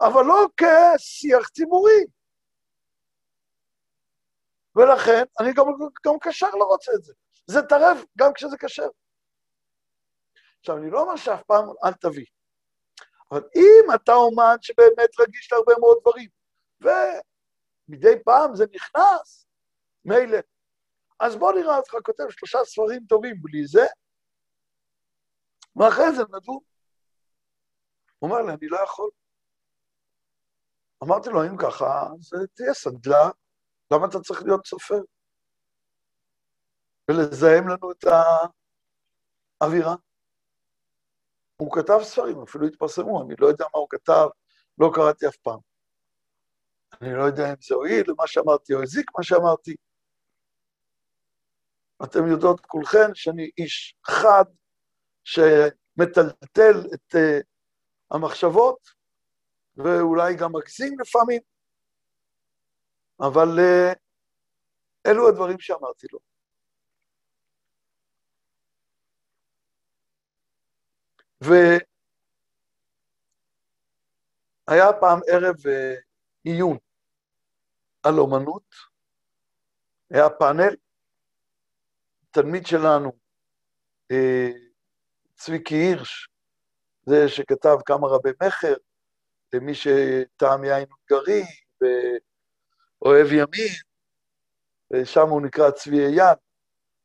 אבל 0.00 0.22
לא 0.24 0.46
כשיח 0.56 1.48
ציבורי. 1.48 2.04
ולכן 4.76 5.24
אני 5.40 5.52
גם, 5.52 5.64
גם 6.06 6.18
קשר 6.20 6.50
לא 6.50 6.64
רוצה 6.64 6.92
את 6.98 7.04
זה. 7.04 7.12
זה 7.46 7.62
טרף 7.62 8.04
גם 8.18 8.32
כשזה 8.34 8.56
כשר. 8.58 8.88
עכשיו, 10.60 10.76
אני 10.76 10.90
לא 10.90 11.00
אומר 11.00 11.16
שאף 11.16 11.42
פעם 11.42 11.64
אל 11.84 11.92
תביא, 11.92 12.26
אבל 13.30 13.42
אם 13.56 13.94
אתה 13.94 14.12
אומן 14.12 14.56
שבאמת 14.60 15.20
רגיש 15.20 15.52
להרבה 15.52 15.72
מאוד 15.80 15.98
דברים, 16.00 16.28
ומדי 16.80 18.24
פעם 18.24 18.54
זה 18.54 18.64
נכנס, 18.72 19.46
מילא. 20.04 20.38
אז 21.20 21.36
בוא 21.36 21.52
נראה 21.52 21.76
אותך 21.76 21.92
כותב 22.04 22.24
שלושה 22.30 22.58
ספרים 22.64 23.06
טובים 23.08 23.36
בלי 23.42 23.66
זה, 23.66 23.86
ואחרי 25.76 26.16
זה 26.16 26.22
נדון. 26.22 26.58
הוא 28.18 28.30
אומר 28.30 28.42
לי, 28.42 28.52
אני 28.52 28.68
לא 28.68 28.78
יכול. 28.84 29.10
אמרתי 31.04 31.28
לו, 31.28 31.44
אם 31.44 31.56
ככה, 31.56 32.06
אז 32.18 32.48
תהיה 32.54 32.74
סנדלה, 32.74 33.30
למה 33.92 34.06
אתה 34.06 34.20
צריך 34.20 34.42
להיות 34.42 34.66
סופר? 34.66 35.00
ולזהם 37.10 37.68
לנו 37.68 37.92
את 37.92 38.04
האווירה. 39.60 39.94
הוא 41.56 41.72
כתב 41.72 41.98
ספרים, 42.02 42.42
אפילו 42.42 42.66
התפרסמו, 42.66 43.22
אני 43.22 43.34
לא 43.38 43.46
יודע 43.46 43.64
מה 43.64 43.80
הוא 43.80 43.88
כתב, 43.90 44.26
לא 44.78 44.90
קראתי 44.94 45.28
אף 45.28 45.36
פעם. 45.36 45.67
אני 47.02 47.14
לא 47.14 47.22
יודע 47.22 47.48
אם 47.50 47.54
זה 47.60 47.74
הועיל 47.74 48.04
למה 48.08 48.26
שאמרתי 48.26 48.74
או 48.74 48.82
הזיק 48.82 49.10
מה 49.18 49.24
שאמרתי. 49.24 49.76
אתם 52.04 52.18
יודעות 52.30 52.60
כולכן 52.60 53.14
שאני 53.14 53.50
איש 53.58 53.94
חד 54.06 54.44
שמטלטל 55.24 56.94
את 56.94 57.14
uh, 57.14 57.18
המחשבות, 58.10 58.88
ואולי 59.76 60.36
גם 60.36 60.50
מגזים 60.52 61.00
לפעמים, 61.00 61.42
אבל 63.20 63.48
uh, 63.58 63.94
אלו 65.06 65.28
הדברים 65.28 65.60
שאמרתי 65.60 66.06
לו. 66.12 66.18
והיה 74.68 74.86
פעם 75.00 75.20
ערב 75.28 75.56
uh, 75.56 76.00
עיון 76.44 76.78
על 78.02 78.18
אומנות, 78.18 78.74
היה 80.10 80.30
פאנל, 80.30 80.76
תלמיד 82.30 82.66
שלנו, 82.66 83.12
uh, 84.12 84.56
צביקי 85.34 85.74
הירש, 85.74 86.28
זה 87.06 87.28
שכתב 87.28 87.76
כמה 87.86 88.08
רבי 88.08 88.30
מכר, 88.42 88.74
למי 89.52 89.72
שטעם 89.74 90.64
יין 90.64 90.88
הונגרי 90.90 91.42
ואוהב 91.80 93.26
ימין, 93.26 93.72
ושם 94.92 95.28
הוא 95.28 95.42
נקרא 95.42 95.70
צבי 95.70 96.06
אייל, 96.06 96.36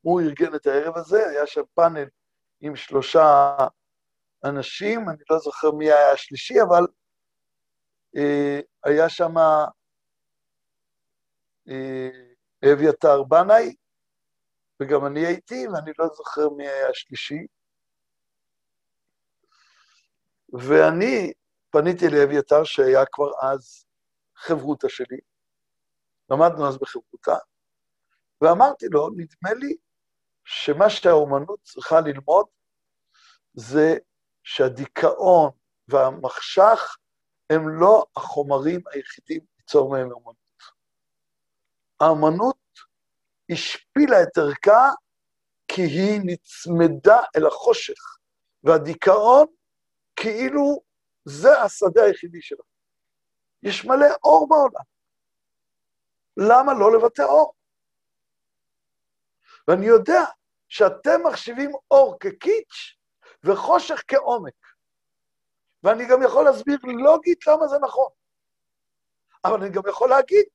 הוא 0.01 0.21
ארגן 0.21 0.55
את 0.55 0.67
הערב 0.67 0.97
הזה, 0.97 1.29
היה 1.29 1.47
שם 1.47 1.61
פאנל 1.73 2.07
עם 2.61 2.75
שלושה 2.75 3.55
אנשים, 4.45 5.09
אני 5.09 5.23
לא 5.29 5.39
זוכר 5.39 5.71
מי 5.71 5.85
היה 5.85 6.11
השלישי, 6.11 6.61
אבל 6.61 6.87
אה, 8.17 8.59
היה 8.83 9.09
שם 9.09 9.37
אה, 9.37 9.65
אביתר 12.73 13.23
בנאי, 13.23 13.75
וגם 14.79 15.05
אני 15.05 15.25
הייתי, 15.25 15.67
ואני 15.67 15.91
לא 15.99 16.07
זוכר 16.07 16.49
מי 16.49 16.67
היה 16.67 16.89
השלישי. 16.89 17.47
ואני 20.53 21.33
פניתי 21.69 22.05
לאביתר, 22.09 22.63
שהיה 22.63 23.05
כבר 23.11 23.31
אז 23.41 23.85
חברותה 24.35 24.89
שלי, 24.89 25.17
למדנו 26.29 26.67
אז 26.67 26.77
בחברותה, 26.77 27.35
ואמרתי 28.41 28.85
לו, 28.91 29.09
נדמה 29.09 29.53
לי 29.53 29.75
שמה 30.45 30.89
שהאומנות 30.89 31.59
צריכה 31.63 32.01
ללמוד 32.01 32.45
זה 33.53 33.97
שהדיכאון 34.43 35.49
והמחשך 35.87 36.97
הם 37.49 37.69
לא 37.79 38.05
החומרים 38.15 38.81
היחידים 38.91 39.41
ליצור 39.57 39.91
מהם 39.91 40.11
אומנות. 40.11 40.42
האמנות 42.03 42.57
השפילה 43.51 44.23
את 44.23 44.37
ערכה 44.37 44.89
כי 45.67 45.81
היא 45.81 46.21
נצמדה 46.25 47.19
אל 47.35 47.47
החושך, 47.47 48.17
והדיכאון 48.63 49.47
כאילו 50.15 50.81
זה 51.25 51.61
השדה 51.61 52.03
היחידי 52.03 52.41
שלה. 52.41 52.63
יש 53.63 53.85
מלא 53.85 54.07
אור 54.23 54.47
בעולם. 54.49 54.85
למה 56.37 56.73
לא 56.73 56.97
לבטא 56.97 57.21
אור? 57.21 57.53
ואני 59.67 59.85
יודע 59.85 60.21
שאתם 60.69 61.27
מחשיבים 61.27 61.71
אור 61.91 62.17
כקיץ' 62.19 62.97
וחושך 63.43 64.03
כעומק. 64.07 64.53
ואני 65.83 66.03
גם 66.09 66.23
יכול 66.23 66.45
להסביר 66.45 66.77
לוגית 66.83 67.47
למה 67.47 67.67
זה 67.67 67.75
נכון. 67.81 68.09
אבל 69.45 69.61
אני 69.61 69.69
גם 69.69 69.83
יכול 69.89 70.09
להגיד 70.09 70.45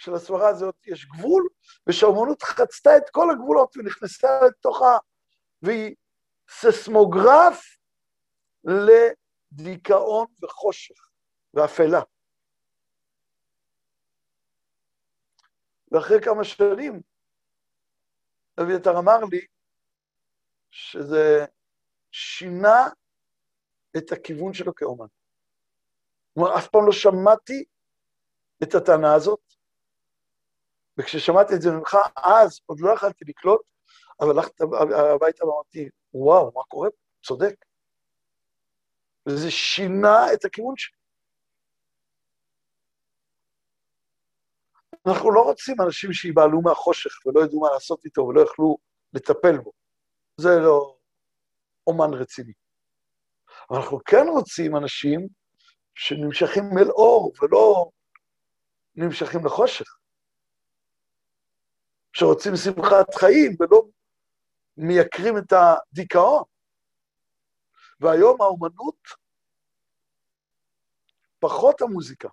שלסברה 0.00 0.48
הזאת 0.48 0.86
יש 0.86 1.06
גבול, 1.06 1.48
ושהאומנות 1.86 2.42
חצתה 2.42 2.96
את 2.96 3.10
כל 3.10 3.30
הגבולות 3.30 3.76
ונכנסה 3.76 4.28
לתוכה, 4.48 4.98
והיא 5.62 5.96
ססמוגרף 6.48 7.76
לדיכאון 8.64 10.26
וחושך 10.42 11.08
ואפלה. 11.54 12.00
ואחרי 15.92 16.20
כמה 16.24 16.44
שנים, 16.44 17.00
אביתר 18.60 18.98
אמר 18.98 19.18
לי 19.30 19.46
שזה 20.70 21.44
שינה 22.10 22.88
את 23.96 24.12
הכיוון 24.12 24.54
שלו 24.54 24.74
כאומן. 24.74 25.06
אומר, 26.36 26.58
אף 26.58 26.68
פעם 26.68 26.86
לא 26.86 26.92
שמעתי 26.92 27.64
את 28.62 28.74
הטענה 28.74 29.14
הזאת, 29.14 29.59
וכששמעתי 31.00 31.54
את 31.54 31.62
זה 31.62 31.70
ממך, 31.70 31.96
אז 32.16 32.60
עוד 32.66 32.80
לא 32.80 32.92
יכלתי 32.94 33.24
לקלוט, 33.28 33.60
אבל 34.20 34.30
הלכתי 34.30 34.64
הביתה 35.14 35.46
ואמרתי, 35.46 35.88
וואו, 36.14 36.52
מה 36.54 36.62
קורה? 36.68 36.88
צודק. 37.22 37.54
וזה 39.28 39.50
שינה 39.50 40.32
את 40.34 40.44
הכיוון 40.44 40.74
שלי. 40.76 40.96
אנחנו 45.06 45.30
לא 45.32 45.40
רוצים 45.40 45.76
אנשים 45.86 46.12
שיבהלו 46.12 46.62
מהחושך 46.62 47.26
ולא 47.26 47.44
ידעו 47.44 47.60
מה 47.60 47.68
לעשות 47.72 48.04
איתו 48.04 48.22
ולא 48.22 48.40
יכלו 48.40 48.78
לטפל 49.12 49.58
בו. 49.58 49.72
זה 50.36 50.48
לא 50.64 50.96
אומן 51.86 52.14
רציני. 52.14 52.52
אבל 53.70 53.78
אנחנו 53.78 53.98
כן 54.04 54.26
רוצים 54.28 54.76
אנשים 54.76 55.28
שנמשכים 55.94 56.64
אל 56.78 56.90
אור 56.90 57.32
ולא 57.42 57.90
נמשכים 58.94 59.44
לחושך. 59.46 59.86
שרוצים 62.12 62.52
שמחת 62.56 63.14
חיים 63.14 63.56
ולא 63.60 63.82
מייקרים 64.76 65.38
את 65.38 65.52
הדיכאון. 65.52 66.42
והיום 68.00 68.42
האומנות 68.42 68.96
פחות 71.38 71.80
המוזיקה, 71.80 72.28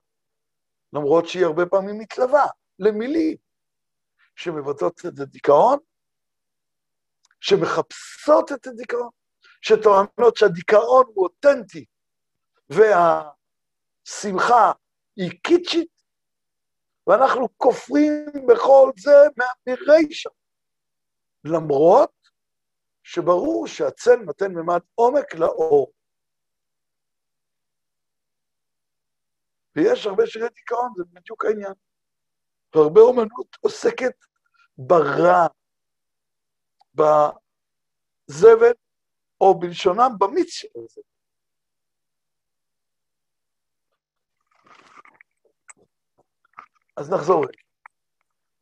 למרות 0.94 1.28
שהיא 1.28 1.46
הרבה 1.46 1.66
פעמים 1.66 1.98
מתלווה 1.98 2.46
למילים 2.80 3.38
שמבטאות 4.36 5.00
את 5.00 5.20
הדיכאון, 5.20 5.80
שמחפשות 7.40 8.52
את 8.52 8.68
הדיכאון, 8.68 9.10
שטוענות 9.62 10.36
שהדיכאון 10.36 11.06
הוא 11.08 11.24
אותנטי 11.24 11.86
והשמחה 12.70 14.72
היא 15.16 15.32
קיצ'ית, 15.44 15.97
ואנחנו 17.08 17.48
כופרים 17.58 18.26
בכל 18.48 18.92
זה 18.98 19.12
מרישא. 19.68 20.30
למרות 21.44 22.12
שברור 23.04 23.68
שהצל 23.68 24.16
נותן 24.16 24.52
ממד 24.52 24.80
עומק 24.96 25.34
לאור. 25.34 25.92
ויש 29.76 30.06
הרבה 30.06 30.28
שירי 30.28 30.50
דיכאון, 30.50 30.94
זה 30.98 31.04
בדיוק 31.12 31.46
העניין. 31.46 31.74
והרבה 32.76 33.02
אומנות 33.02 33.58
עוסקת 33.62 34.16
ברע, 34.78 35.48
בזבל, 36.94 38.74
או 39.42 39.60
בלשונם 39.60 40.12
במיץ 40.20 40.50
של 40.50 40.68
הזבל. 40.76 41.17
אז 46.98 47.12
נחזור 47.12 47.44
רגע. 47.44 47.64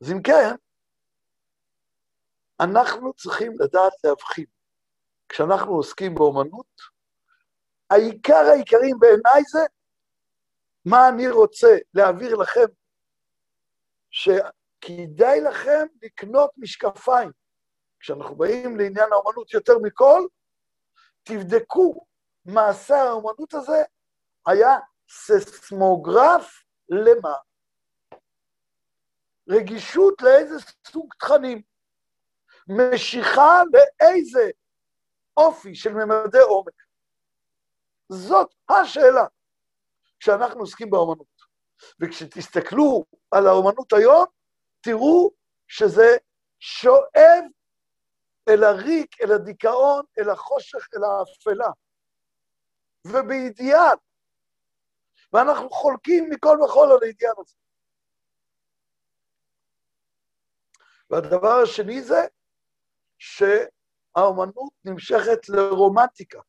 אז 0.02 0.12
אם 0.12 0.22
כן, 0.22 0.56
אנחנו 2.60 3.14
צריכים 3.14 3.60
לדעת 3.60 3.94
להבחין. 4.04 4.46
כשאנחנו 5.30 5.72
עוסקים 5.72 6.16
באומנות, 6.16 6.82
העיקר 7.90 8.44
העיקרים 8.52 9.00
בעיניי 9.00 9.44
זה 9.52 9.60
מה 10.86 11.10
אני 11.10 11.28
רוצה 11.28 11.78
להעביר 11.94 12.36
לכם, 12.36 12.66
שכדאי 14.10 15.42
לכם 15.42 15.86
לקנות 16.02 16.50
משקפיים. 16.58 17.32
כשאנחנו 18.00 18.36
באים 18.36 18.78
לעניין 18.78 19.14
האומנות 19.14 19.54
יותר 19.54 19.74
מכל, 19.84 20.22
תבדקו, 21.24 22.06
מעשה 22.46 22.96
האומנות 22.96 23.54
הזה 23.54 23.84
היה 24.48 24.70
ססמוגרף 25.10 26.64
למה? 26.90 27.34
רגישות 29.50 30.22
לאיזה 30.22 30.56
סוג 30.88 31.14
תכנים. 31.20 31.62
משיכה 32.68 33.62
לאיזה 33.74 34.50
אופי 35.38 35.76
של 35.76 35.94
ממדי 35.94 36.40
עומק. 36.40 36.74
זאת 38.10 38.54
השאלה 38.70 39.26
כשאנחנו 40.20 40.60
עוסקים 40.60 40.90
באומנות. 40.90 41.36
וכשתסתכלו 42.00 43.06
על 43.32 43.48
האומנות 43.48 43.94
היום, 43.94 44.26
תראו 44.82 45.32
שזה 45.68 46.18
שואב 46.60 47.44
אל 48.50 48.64
הריק, 48.64 49.22
אל 49.22 49.32
הדיכאון, 49.32 50.06
אל 50.20 50.30
החושך, 50.30 50.88
אל 50.96 51.04
האפלה. 51.04 51.70
ובאידיאל. 53.08 53.98
ואנחנו 55.34 55.70
חולקים 55.70 56.30
מכל 56.30 56.58
וכול 56.66 56.92
על 56.92 56.98
האידיאל 57.04 57.32
הזה. 57.38 57.56
והדבר 61.10 61.62
השני 61.64 62.02
זה 62.02 62.28
שהאומנות 63.18 64.74
נמשכת 64.86 65.50
לרומנטיקה, 65.50 66.40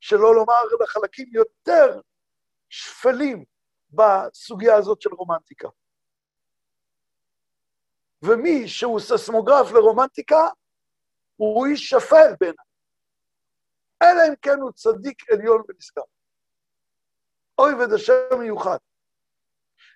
שלא 0.00 0.34
לומר 0.34 0.62
לחלקים 0.80 1.28
יותר 1.32 2.00
שפלים 2.68 3.44
בסוגיה 3.90 4.76
הזאת 4.76 5.00
של 5.00 5.10
רומנטיקה. 5.14 5.68
ומי 8.22 8.68
שהוא 8.68 9.00
ססמוגרף 9.00 9.72
לרומנטיקה, 9.72 10.48
הוא 11.36 11.66
איש 11.66 11.88
שפל 11.88 12.34
בעיניי. 12.40 12.66
אלא 14.02 14.28
אם 14.28 14.34
כן 14.42 14.60
הוא 14.60 14.72
צדיק 14.72 15.30
עליון 15.30 15.62
ונשגב. 15.68 16.02
אוי 17.58 17.72
ודשם 17.74 18.38
מיוחד. 18.38 18.78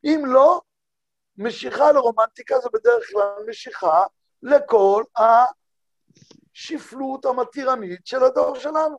אם 0.05 0.23
לא, 0.27 0.61
משיכה 1.39 1.93
לרומנטיקה 1.93 2.59
זה 2.59 2.69
בדרך 2.73 3.11
כלל 3.13 3.45
משיכה 3.49 4.03
לכל 4.43 5.05
השפלות 6.55 7.25
המתירנית 7.25 8.07
של 8.07 8.25
הדור 8.25 8.59
שלנו. 8.59 8.99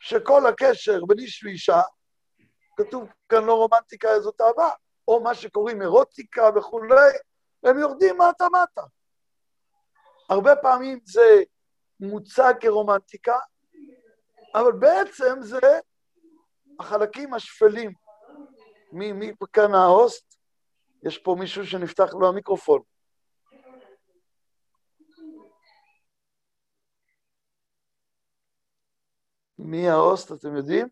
שכל 0.00 0.46
הקשר 0.46 1.04
בין 1.04 1.18
איש 1.18 1.44
ואישה, 1.44 1.80
כתוב 2.76 3.08
כאן 3.28 3.44
לא 3.44 3.54
רומנטיקה, 3.54 4.20
זאת 4.20 4.40
אהבה, 4.40 4.70
או 5.08 5.22
מה 5.22 5.34
שקוראים 5.34 5.82
אירוטיקה 5.82 6.50
וכולי, 6.56 7.10
הם 7.62 7.78
יורדים 7.78 8.18
מטה-מטה. 8.18 8.82
הרבה 10.30 10.56
פעמים 10.56 11.00
זה 11.04 11.42
מוצג 12.00 12.54
כרומנטיקה, 12.60 13.38
אבל 14.54 14.72
בעצם 14.72 15.36
זה 15.40 15.80
החלקים 16.80 17.34
השפלים. 17.34 18.05
מי, 18.92 19.12
מי 19.12 19.32
כאן 19.52 19.74
ההוסט? 19.74 20.36
יש 21.02 21.18
פה 21.18 21.36
מישהו 21.38 21.66
שנפתח 21.66 22.14
לו 22.14 22.28
המיקרופון. 22.28 22.80
מי 29.58 29.88
ההוסט, 29.88 30.32
אתם 30.32 30.56
יודעים? 30.56 30.88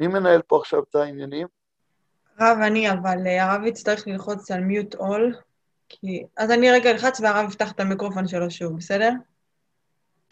מי 0.00 0.06
מנהל 0.06 0.42
פה 0.42 0.56
עכשיו 0.56 0.82
את 0.82 0.94
העניינים? 0.94 1.46
הרב 2.38 2.58
אני, 2.66 2.90
אבל 2.90 3.26
אה, 3.26 3.44
הרב 3.44 3.64
יצטרך 3.64 4.06
ללחוץ 4.06 4.50
על 4.50 4.60
מיוט 4.60 4.94
אול, 4.94 5.36
כי... 5.88 6.26
אז 6.36 6.50
אני 6.50 6.70
רגע 6.70 6.90
אלחץ 6.90 7.20
והרב 7.20 7.48
יפתח 7.48 7.72
את 7.72 7.80
המיקרופון 7.80 8.28
שלו 8.28 8.50
שוב, 8.50 8.76
בסדר? 8.76 9.10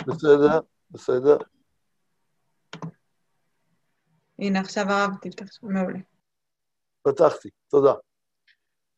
בסדר, 0.06 0.60
בסדר. 0.90 1.36
הנה, 4.38 4.60
עכשיו 4.60 4.84
הרב 4.90 5.10
תפתח, 5.20 5.46
מעולה. 5.62 5.98
פתחתי, 7.03 7.48
תודה. 7.68 7.94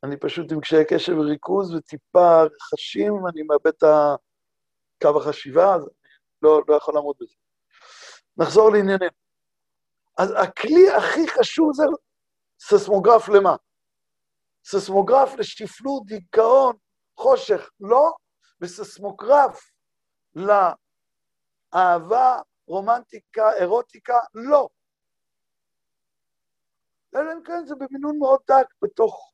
אני 0.05 0.17
פשוט 0.17 0.53
עם 0.53 0.61
קשיי 0.61 0.85
קשב 0.85 1.13
וריכוז 1.19 1.75
וטיפה 1.75 2.43
רכשים, 2.43 3.13
אני 3.29 3.43
מאבד 3.43 3.67
את 3.67 3.85
קו 5.03 5.21
החשיבה, 5.21 5.75
אז 5.75 5.83
אני 5.83 5.91
לא, 6.43 6.63
לא 6.69 6.75
יכול 6.75 6.95
לעמוד 6.95 7.17
בזה. 7.21 7.35
נחזור 8.37 8.71
לענייננו. 8.73 9.07
אז 10.19 10.35
הכלי 10.43 10.91
הכי 10.91 11.29
חשוב 11.29 11.71
זה 11.75 11.85
ססמוגרף 12.61 13.29
למה? 13.29 13.57
ססמוגרף 14.65 15.35
לשפלות, 15.35 16.07
דיכאון, 16.07 16.77
חושך, 17.17 17.71
לא, 17.81 18.13
וססמוגרף 18.61 19.71
לאהבה, 21.75 22.41
רומנטיקה, 22.67 23.53
אירוטיקה, 23.53 24.19
לא. 24.35 24.69
אלא 27.17 27.33
אם 27.33 27.43
כן 27.43 27.67
זה 27.67 27.75
במינון 27.75 28.19
מאוד 28.19 28.41
דק 28.51 28.67
בתוך 28.83 29.33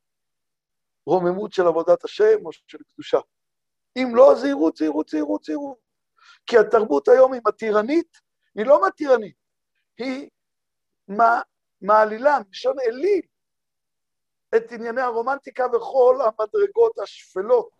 רוממות 1.07 1.53
של 1.53 1.67
עבודת 1.67 2.05
השם 2.05 2.47
או 2.47 2.53
של 2.53 2.79
קדושה. 2.93 3.19
אם 3.97 4.09
לא, 4.15 4.35
זהירות, 4.35 4.77
זהירות, 4.77 5.09
זהירות, 5.09 5.45
זהירות. 5.45 5.79
כי 6.47 6.59
התרבות 6.59 7.09
היום 7.09 7.33
היא 7.33 7.41
מתירנית, 7.49 8.21
היא 8.55 8.67
לא 8.67 8.87
מתירנית, 8.87 9.37
היא 9.99 10.31
מעלילה, 11.81 12.39
מלשון 12.47 12.77
אליל, 12.81 13.23
את 14.57 14.73
ענייני 14.73 15.01
הרומנטיקה 15.01 15.67
וכל 15.67 16.19
המדרגות 16.21 16.99
השפלות, 16.99 17.71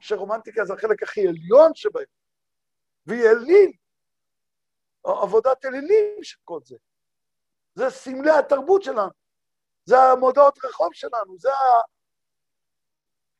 שרומנטיקה 0.00 0.64
זה 0.64 0.74
החלק 0.74 1.02
הכי 1.02 1.28
עליון 1.28 1.74
שבהם, 1.74 2.04
והיא 3.06 3.28
אליל, 3.28 3.72
עבודת 5.04 5.64
אלילים 5.64 6.22
של 6.22 6.38
כל 6.44 6.60
זה. 6.64 6.76
זה 7.74 7.90
סמלי 7.90 8.30
התרבות 8.30 8.82
שלנו, 8.82 9.10
זה 9.86 9.96
המודעות 9.98 10.64
רחוב 10.64 10.88
שלנו, 10.92 11.38
זה 11.38 11.48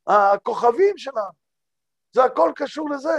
הכוכבים 0.07 0.99
שלנו, 0.99 1.33
זה 2.13 2.25
הכל 2.25 2.53
קשור 2.57 2.91
לזה. 2.91 3.19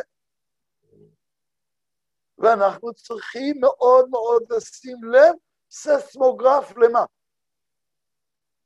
ואנחנו 2.38 2.94
צריכים 2.94 3.56
מאוד 3.62 4.10
מאוד 4.10 4.44
לשים 4.50 5.04
לב 5.04 5.36
ססמוגרף 5.70 6.72
למה. 6.78 7.06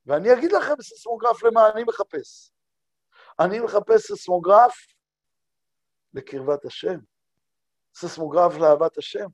ואני 0.06 0.34
אגיד 0.34 0.52
לכם 0.52 0.82
ססמוגרף 0.82 1.44
למה 1.44 1.70
אני 1.70 1.84
מחפש. 1.84 2.52
אני 3.40 3.60
מחפש 3.60 4.12
ססמוגרף 4.12 4.76
לקרבת 6.14 6.66
השם, 6.66 7.00
ססמוגרף 7.96 8.54
לאהבת 8.54 8.98
השם, 8.98 9.28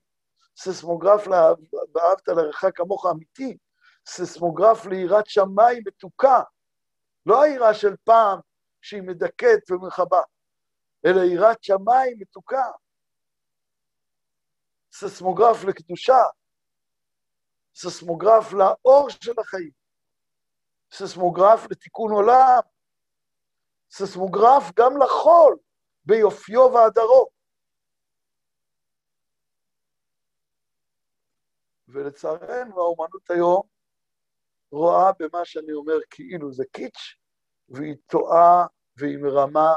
ססמוגרף 0.56 1.26
לאהבת 1.26 2.28
לרעך 2.28 2.64
כמוך 2.74 3.06
אמיתי, 3.06 3.58
ססמוגרף 4.08 4.86
ליראת 4.86 5.26
שמיים 5.26 5.82
מתוקה, 5.86 6.42
לא 7.26 7.42
היראה 7.42 7.74
של 7.74 7.96
פעם 8.04 8.40
שהיא 8.82 9.02
מדכאת 9.02 9.70
ומרחבה, 9.70 10.22
אלא 11.06 11.20
יראת 11.20 11.62
שמיים 11.62 12.16
מתוקה. 12.18 12.64
ססמוגרף 14.92 15.64
לקדושה, 15.68 16.22
ססמוגרף 17.74 18.52
לאור 18.52 19.10
של 19.10 19.40
החיים, 19.40 19.70
ססמוגרף 20.92 21.70
לתיקון 21.70 22.12
עולם, 22.12 22.60
ססמוגרף 23.90 24.62
גם 24.76 24.92
לחול 25.02 25.58
ביופיו 26.04 26.70
והדרו. 26.74 27.28
ולצערנו 31.88 32.80
האומנות 32.80 33.30
היום 33.30 33.77
רואה 34.72 35.10
במה 35.18 35.44
שאני 35.44 35.72
אומר 35.72 35.98
כאילו 36.10 36.52
זה 36.52 36.64
קיץ', 36.72 37.14
והיא 37.68 37.96
טועה 38.06 38.66
והיא 38.96 39.18
מרמה 39.18 39.74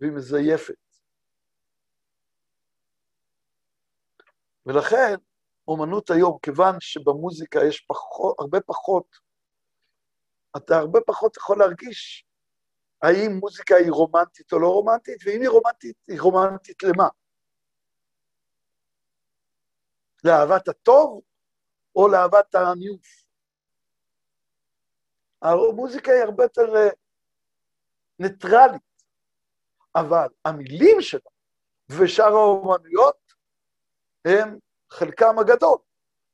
והיא 0.00 0.12
מזייפת. 0.12 0.74
ולכן 4.66 5.14
אומנות 5.68 6.10
היום, 6.10 6.38
כיוון 6.42 6.76
שבמוזיקה 6.80 7.60
יש 7.68 7.80
פחות, 7.80 8.36
הרבה 8.38 8.60
פחות, 8.60 9.16
אתה 10.56 10.76
הרבה 10.76 11.00
פחות 11.06 11.36
יכול 11.36 11.58
להרגיש 11.58 12.26
האם 13.02 13.32
מוזיקה 13.40 13.76
היא 13.76 13.92
רומנטית 13.92 14.52
או 14.52 14.58
לא 14.58 14.68
רומנטית, 14.68 15.16
ואם 15.26 15.40
היא 15.40 15.48
רומנטית, 15.48 15.96
היא 16.08 16.20
רומנטית 16.20 16.82
למה? 16.82 17.08
לאהבת 20.24 20.68
הטוב 20.68 21.22
או 21.96 22.08
לאהבת 22.08 22.54
הניוף? 22.54 23.23
המוזיקה 25.44 26.12
היא 26.12 26.22
הרבה 26.22 26.44
יותר 26.44 26.76
אה, 26.76 26.88
ניטרלית, 28.18 28.82
אבל 29.94 30.26
המילים 30.44 30.96
שלה 31.00 31.30
ושאר 31.88 32.32
האומנויות 32.32 33.34
הם, 34.24 34.58
חלקם 34.90 35.38
הגדול, 35.38 35.78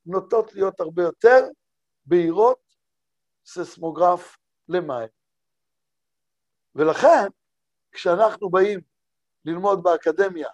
נוטות 0.07 0.55
להיות 0.55 0.81
הרבה 0.81 1.03
יותר 1.03 1.49
בהירות 2.05 2.61
ססמוגרף 3.47 4.37
למים. 4.69 5.09
ולכן, 6.75 7.29
כשאנחנו 7.93 8.51
באים 8.51 8.81
ללמוד 9.45 9.83
באקדמיה, 9.83 10.49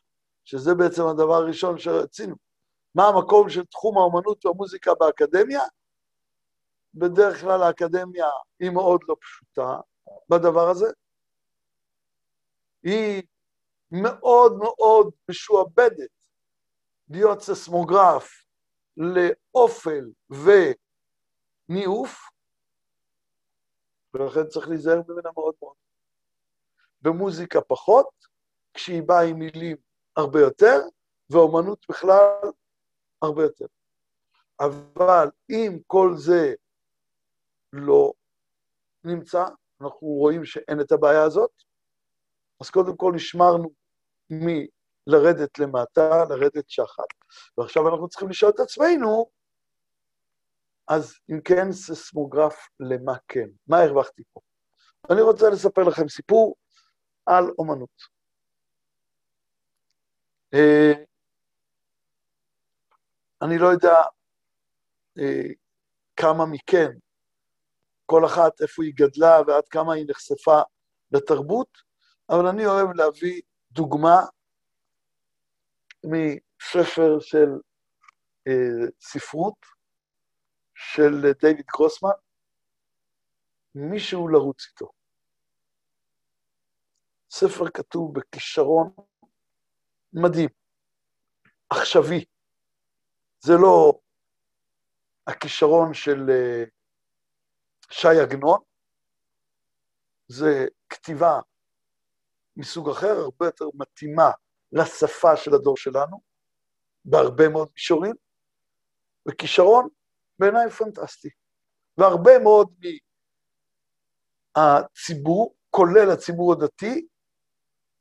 שזה 0.45 0.75
בעצם 0.75 1.03
הדבר 1.07 1.35
הראשון 1.35 1.79
שרצינו, 1.79 2.37
מה 2.95 3.09
המקום 3.09 3.49
של 3.49 3.65
תחום 3.65 3.99
האומנות 3.99 4.47
והמוזיקה 4.47 4.95
באקדמיה, 4.95 5.63
בדרך 6.97 7.41
כלל 7.41 7.63
האקדמיה 7.63 8.27
היא 8.61 8.71
מאוד 8.71 9.01
לא 9.09 9.17
פשוטה 9.21 9.81
בדבר 10.29 10.69
הזה. 10.71 10.87
היא 12.83 13.23
מאוד 13.91 14.59
מאוד 14.59 15.11
משועבדת 15.31 16.11
להיות 17.09 17.41
ססמוגרף 17.41 18.45
לאופל 18.97 20.05
וניאוף, 21.69 22.19
ולכן 24.15 24.47
צריך 24.47 24.69
להיזהר 24.69 25.01
ממנה 25.09 25.31
מאוד 25.37 25.55
מאוד. 25.63 25.75
במוזיקה 27.03 27.61
פחות, 27.61 28.09
כשהיא 28.75 29.03
באה 29.03 29.23
עם 29.23 29.39
מילים 29.39 29.77
הרבה 30.17 30.41
יותר, 30.41 30.81
ואומנות 31.31 31.87
בכלל 31.89 32.51
הרבה 33.23 33.43
יותר. 33.43 33.67
אבל 34.61 35.31
אם 35.51 35.79
כל 35.87 36.11
זה 36.17 36.55
לא 37.73 38.13
נמצא, 39.05 39.45
אנחנו 39.81 40.07
רואים 40.07 40.45
שאין 40.45 40.81
את 40.81 40.93
הבעיה 40.93 41.23
הזאת, 41.23 41.51
אז 42.61 42.71
קודם 42.71 42.97
כל 42.97 43.13
נשמרנו 43.15 43.71
מלרדת 44.31 45.59
למטה, 45.59 46.25
לרדת 46.29 46.71
שחת, 46.71 47.05
ועכשיו 47.59 47.89
אנחנו 47.89 48.09
צריכים 48.09 48.29
לשאול 48.29 48.53
את 48.55 48.61
עצמנו, 48.61 49.31
אז 50.89 51.15
אם 51.31 51.41
כן, 51.41 51.73
ססמוגרף 51.73 52.69
למה 52.81 53.13
כן? 53.29 53.49
מה 53.67 53.79
הרווחתי 53.79 54.23
פה? 54.33 54.41
אני 55.11 55.23
רוצה 55.23 55.51
לספר 55.51 55.83
לכם 55.83 56.09
סיפור 56.09 56.57
על 57.27 57.45
אומנות. 57.59 58.17
אה, 60.55 60.93
אני 63.43 63.59
לא 63.59 63.67
יודע 63.67 63.95
אה, 65.19 65.49
כמה 66.17 66.47
מכן, 66.47 66.91
כל 68.07 68.27
אחת 68.27 68.63
איפה 68.63 68.83
היא 68.85 68.93
גדלה 68.97 69.41
ועד 69.47 69.69
כמה 69.69 69.95
היא 69.95 70.07
נחשפה 70.09 70.61
לתרבות, 71.13 71.79
אבל 72.31 72.47
אני 72.47 72.67
אוהב 72.67 72.89
להביא 72.95 73.43
דוגמה 73.71 74.17
מספר 76.05 77.21
של 77.21 77.49
אה, 78.49 78.89
ספרות 79.01 79.67
של 80.75 81.33
דיוויד 81.41 81.67
גרוסמן, 81.67 82.11
מישהו 83.75 84.29
לרוץ 84.29 84.67
איתו. 84.71 84.91
ספר 87.31 87.71
כתוב 87.75 88.15
בכישרון 88.15 88.91
מדהים, 90.13 90.49
עכשווי. 91.71 92.25
זה 93.41 93.53
לא 93.63 93.99
הכישרון 95.27 95.95
של 95.95 96.31
אה, 96.31 96.65
שי 97.91 98.21
עגנון, 98.23 98.61
זה 100.29 100.67
כתיבה 100.89 101.41
מסוג 102.57 102.91
אחר, 102.91 103.07
הרבה 103.07 103.47
יותר 103.47 103.65
מתאימה 103.75 104.31
לשפה 104.73 105.37
של 105.37 105.55
הדור 105.55 105.77
שלנו, 105.77 106.21
בהרבה 107.05 107.49
מאוד 107.49 107.69
מישורים, 107.73 108.15
וכישרון 109.29 109.89
בעיניי 110.39 110.71
פנטסטי. 110.71 111.29
והרבה 111.99 112.39
מאוד 112.43 112.75
מהציבור, 114.57 115.55
כולל 115.71 116.11
הציבור 116.11 116.53
הדתי, 116.53 117.07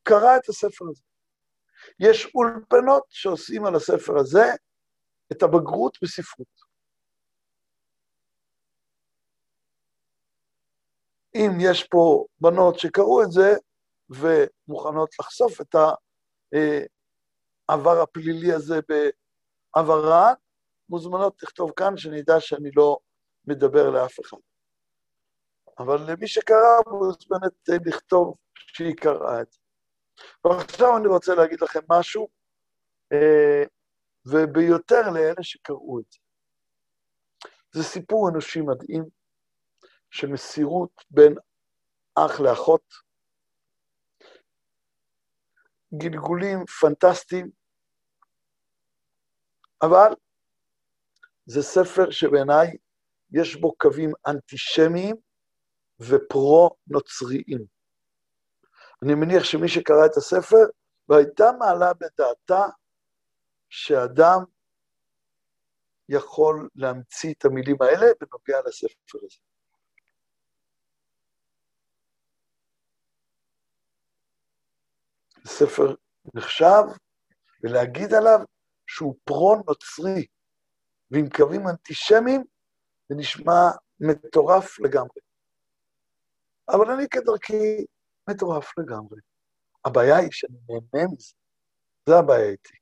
קרא 0.04 0.38
את 0.38 0.50
הספר 0.50 0.86
הזה. 0.90 1.04
יש 2.00 2.28
אולפנות 2.36 3.04
שעושים 3.10 3.66
על 3.66 3.76
הספר 3.76 4.18
הזה 4.20 4.46
את 5.32 5.44
הבגרות 5.44 5.98
בספרות. 6.02 6.65
אם 11.36 11.52
יש 11.60 11.84
פה 11.84 12.26
בנות 12.40 12.80
שקראו 12.80 13.24
את 13.24 13.32
זה 13.32 13.54
ומוכנות 14.10 15.10
לחשוף 15.20 15.62
את 15.62 15.76
העבר 17.70 18.02
הפלילי 18.02 18.54
הזה 18.54 18.80
בעברן, 19.76 20.34
מוזמנות 20.90 21.44
לכתוב 21.44 21.72
כאן, 21.76 21.98
שנדע 21.98 22.40
שאני 22.40 22.70
לא 22.76 22.98
מדבר 23.48 23.90
לאף 23.90 24.20
אחד. 24.20 24.38
אבל 25.80 26.12
למי 26.12 26.28
שקרא, 26.28 26.82
מוזמנת 26.88 27.86
לכתוב 27.86 28.36
שהיא 28.56 28.96
קראה 28.96 29.42
את 29.42 29.52
זה. 29.52 29.60
ועכשיו 30.46 30.98
אני 30.98 31.08
רוצה 31.08 31.36
להגיד 31.36 31.62
לכם 31.62 31.80
משהו, 31.90 32.28
אה, 33.14 33.64
וביותר 34.26 35.10
לאלה 35.14 35.44
שקראו 35.44 36.00
את 36.00 36.06
זה. 36.12 36.20
זה 37.74 37.84
סיפור 37.84 38.30
אנושי 38.30 38.62
מדהים 38.62 39.04
של 40.16 40.28
מסירות 40.28 41.06
בין 41.10 41.36
אח 42.16 42.40
לאחות, 42.40 42.94
גלגולים 45.94 46.66
פנטסטיים, 46.66 47.50
אבל 49.82 50.16
זה 51.46 51.62
ספר 51.62 52.12
שבעיניי 52.12 52.78
יש 53.32 53.56
בו 53.56 53.76
קווים 53.78 54.12
אנטישמיים 54.28 55.16
ופרו-נוצריים. 56.00 57.66
אני 59.04 59.14
מניח 59.16 59.44
שמי 59.44 59.68
שקרא 59.68 60.06
את 60.06 60.18
הספר 60.18 60.66
והייתה 61.10 61.46
מעלה 61.60 61.94
בדעתה 61.94 62.66
שאדם 63.70 64.40
יכול 66.10 66.70
להמציא 66.76 67.34
את 67.38 67.46
המילים 67.46 67.78
האלה 67.82 68.06
בנוגע 68.20 68.60
לספר 68.68 69.18
הזה. 69.26 69.55
ספר 75.46 75.96
נחשב, 76.34 76.84
ולהגיד 77.64 78.14
עליו 78.14 78.40
שהוא 78.88 79.16
פרו-נוצרי, 79.24 80.26
ועם 81.12 81.30
קווים 81.30 81.68
אנטישמיים, 81.68 82.44
זה 83.10 83.16
נשמע 83.18 83.70
מטורף 84.00 84.80
לגמרי. 84.80 85.22
אבל 86.70 86.92
אני 86.92 87.10
כדרכי 87.10 87.86
מטורף 88.30 88.78
לגמרי. 88.78 89.20
הבעיה 89.86 90.18
היא 90.18 90.30
שאני 90.32 90.58
נהנה 90.70 91.08
מזה. 91.14 91.34
זה 92.10 92.16
הבעיה 92.16 92.50
איתי. 92.50 92.78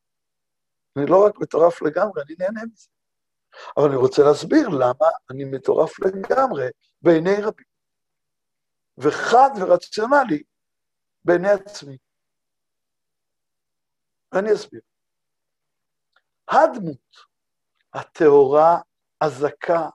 אני 0.97 1.05
לא 1.05 1.25
רק 1.25 1.39
מטורף 1.39 1.81
לגמרי, 1.81 2.21
אני 2.21 2.35
נהנה 2.39 2.61
מזה. 2.65 2.87
אבל 3.77 3.87
אני 3.87 3.95
רוצה 3.95 4.21
להסביר 4.23 4.69
למה 4.69 5.07
אני 5.31 5.43
מטורף 5.43 5.99
לגמרי 5.99 6.67
בעיני 7.01 7.35
רבים, 7.41 7.65
וחד 8.97 9.49
ורציונלי 9.61 10.43
בעיני 11.25 11.49
עצמי. 11.49 11.97
ואני 14.33 14.53
אסביר. 14.53 14.81
הדמות 16.49 17.15
הטהורה, 17.93 18.81
הזכה, 19.21 19.89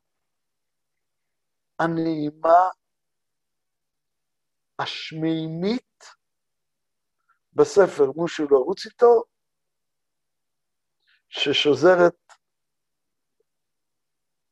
הנעימה, 1.79 2.69
השמימית 4.79 6.05
בספר 7.53 8.13
מושו 8.17 8.45
לרוץ 8.51 8.87
איתו, 8.87 9.23
ששוזרת 11.29 12.17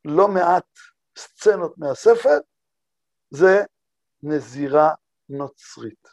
לא 0.04 0.28
מעט 0.28 0.78
סצנות 1.18 1.78
מהספר, 1.78 2.38
זה 3.30 3.56
נזירה 4.22 4.90
נוצרית. 5.28 6.08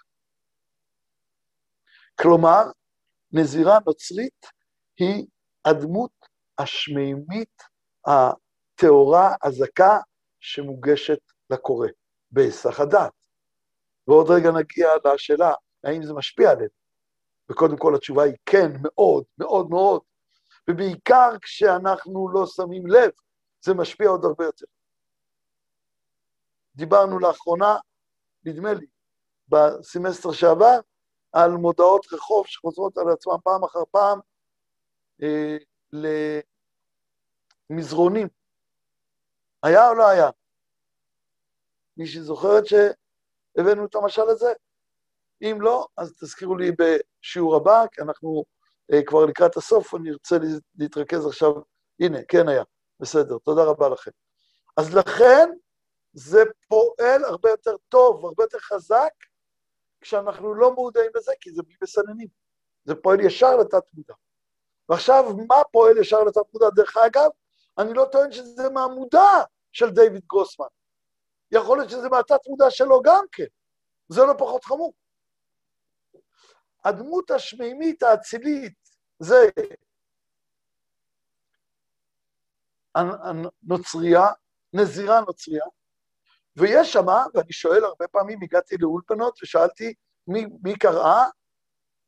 כלומר, 2.22 2.64
נזירה 3.34 3.78
נוצרית 3.88 4.46
היא 4.98 5.26
הדמות 5.66 6.12
השמימית, 6.58 7.62
הטהורה, 8.06 9.36
הזכה, 9.44 10.00
שמוגשת 10.40 11.20
לקורא, 11.50 11.88
בהיסח 12.32 12.80
הדעת. 12.80 13.14
ועוד 14.08 14.30
רגע 14.30 14.52
נגיע 14.52 14.88
לשאלה, 15.14 15.54
האם 15.84 16.04
זה 16.04 16.14
משפיע 16.14 16.52
עלינו? 16.52 16.70
וקודם 17.52 17.78
כל 17.78 17.96
התשובה 17.96 18.24
היא 18.24 18.34
כן, 18.46 18.72
מאוד, 18.82 19.24
מאוד 19.38 19.70
מאוד, 19.70 20.02
ובעיקר 20.70 21.30
כשאנחנו 21.42 22.30
לא 22.34 22.46
שמים 22.46 22.88
לב, 22.88 23.10
זה 23.62 23.74
משפיע 23.74 24.10
עוד 24.10 24.26
הרבה 24.26 24.46
יותר. 24.46 24.66
דיברנו 26.76 27.20
לאחרונה, 27.20 27.76
נדמה 28.46 28.74
לי, 28.74 28.86
בסמסטר 29.48 30.32
שעבר, 30.32 30.80
על 31.34 31.52
מודעות 31.52 32.14
רחוב 32.14 32.48
שחוזרות 32.48 32.98
על 32.98 33.10
עצמן 33.10 33.36
פעם 33.44 33.64
אחר 33.64 33.84
פעם 33.92 34.20
אה, 35.24 35.58
למזרונים. 37.70 38.28
היה 39.64 39.90
או 39.90 39.94
לא 39.94 40.08
היה? 40.08 40.30
מישהי 41.98 42.22
זוכרת 42.22 42.64
שהבאנו 42.66 43.86
את 43.86 43.96
המשל 43.96 44.30
הזה? 44.30 44.54
אם 45.42 45.58
לא, 45.62 45.88
אז 45.98 46.14
תזכירו 46.14 46.56
לי 46.56 46.72
בשיעור 46.72 47.56
הבא, 47.56 47.84
כי 47.92 48.02
אנחנו 48.02 48.44
אה, 48.94 49.04
כבר 49.06 49.26
לקראת 49.26 49.58
הסוף, 49.58 49.96
אני 49.96 50.12
ארצה 50.12 50.36
להתרכז 50.76 51.26
עכשיו, 51.26 51.52
הנה, 52.00 52.18
כן 52.28 52.48
היה, 52.48 52.64
בסדר, 53.00 53.38
תודה 53.38 53.64
רבה 53.64 53.90
לכם. 53.90 54.12
אז 54.78 54.96
לכן, 54.96 55.50
זה 56.14 56.44
פועל 56.68 57.24
הרבה 57.24 57.50
יותר 57.50 57.76
טוב, 57.90 58.26
הרבה 58.26 58.44
יותר 58.44 58.60
חזק, 58.60 59.14
כשאנחנו 60.04 60.54
לא 60.54 60.74
מודעים 60.74 61.12
לזה, 61.16 61.32
כי 61.42 61.52
זה 61.52 61.64
בלי 61.64 61.76
מסננים. 61.84 62.28
זה 62.86 62.96
פועל 62.96 63.20
ישר 63.20 63.58
לתת 63.58 63.84
מודע. 63.94 64.14
ועכשיו, 64.90 65.24
מה 65.48 65.56
פועל 65.72 65.98
ישר 65.98 66.24
לתת 66.24 66.54
מודע? 66.54 66.70
דרך 66.76 66.98
אגב, 66.98 67.30
אני 67.78 67.94
לא 67.94 68.06
טוען 68.12 68.32
שזה 68.32 68.70
מהמודע 68.70 69.44
של 69.72 69.90
דיוויד 69.90 70.26
גרוסמן. 70.26 70.68
יכול 71.52 71.78
להיות 71.78 71.90
שזה 71.90 72.10
מהתת 72.10 72.48
מודע 72.48 72.70
שלו 72.70 73.02
גם 73.02 73.26
כן. 73.32 73.46
זה 74.10 74.22
לא 74.22 74.34
פחות 74.38 74.64
חמור. 74.64 74.94
הדמות 76.86 77.32
השמימית 77.32 78.04
האצילית 78.04 78.74
זה 79.20 79.50
הנוצרייה, 82.96 84.28
נזירה 84.74 85.22
נוצרייה, 85.22 85.66
ויש 86.56 86.94
שמה, 86.94 87.26
ואני 87.34 87.52
שואל 87.52 87.84
הרבה 87.84 88.08
פעמים, 88.08 88.40
הגעתי 88.44 88.76
לאולפנות 88.80 89.44
ושאלתי 89.44 89.94
מי, 90.28 90.46
מי 90.64 90.78
קראה, 90.78 91.24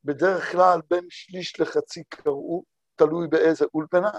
בדרך 0.04 0.52
כלל 0.52 0.80
בין 0.90 1.06
שליש 1.10 1.60
לחצי 1.60 2.04
קראו, 2.04 2.64
תלוי 2.96 3.28
באיזה 3.28 3.66
אולפנה, 3.74 4.12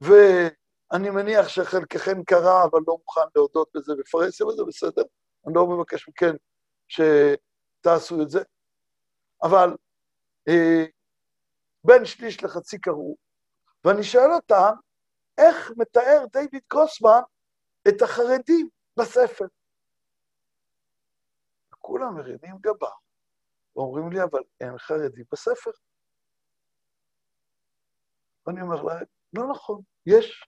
ואני 0.00 1.10
מניח 1.10 1.48
שחלקכם 1.48 2.24
קרא, 2.24 2.64
אבל 2.64 2.80
לא 2.86 2.96
מוכן 2.98 3.20
להודות 3.36 3.68
בזה 3.74 3.92
בפרהסיה, 3.98 4.46
וזה 4.46 4.62
בסדר, 4.64 5.02
אני 5.46 5.54
לא 5.54 5.66
מבקש 5.66 6.08
מכם 6.08 6.34
שתעשו 6.88 8.22
את 8.22 8.30
זה, 8.30 8.42
אבל 9.42 9.76
אה, 10.48 10.84
בין 11.84 12.04
שליש 12.04 12.44
לחצי 12.44 12.80
קראו, 12.80 13.16
ואני 13.84 14.04
שואל 14.04 14.32
אותם, 14.32 14.72
איך 15.38 15.72
מתאר 15.76 16.24
דיוויד 16.32 16.62
גרוסמן 16.70 17.20
את 17.88 18.02
החרדים 18.02 18.68
בספר. 18.98 19.44
כולם 21.78 22.14
מרימים 22.14 22.56
גבה, 22.60 22.90
ואומרים 23.76 24.12
לי, 24.12 24.22
אבל 24.22 24.40
אין 24.60 24.78
חרדים 24.78 25.24
בספר. 25.32 25.70
ואני 28.46 28.62
אומר 28.62 28.82
להם, 28.82 29.04
לא 29.32 29.42
נכון, 29.50 29.82
יש. 30.06 30.44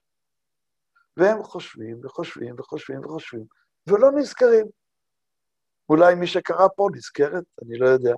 והם 1.17 1.43
חושבים 1.43 2.05
וחושבים 2.05 2.59
וחושבים 2.59 3.05
וחושבים, 3.05 3.45
ולא 3.87 4.07
נזכרים. 4.19 4.65
אולי 5.89 6.15
מי 6.15 6.27
שקרא 6.27 6.67
פה 6.75 6.87
נזכרת, 6.95 7.43
אני 7.65 7.77
לא 7.79 7.89
יודע. 7.89 8.13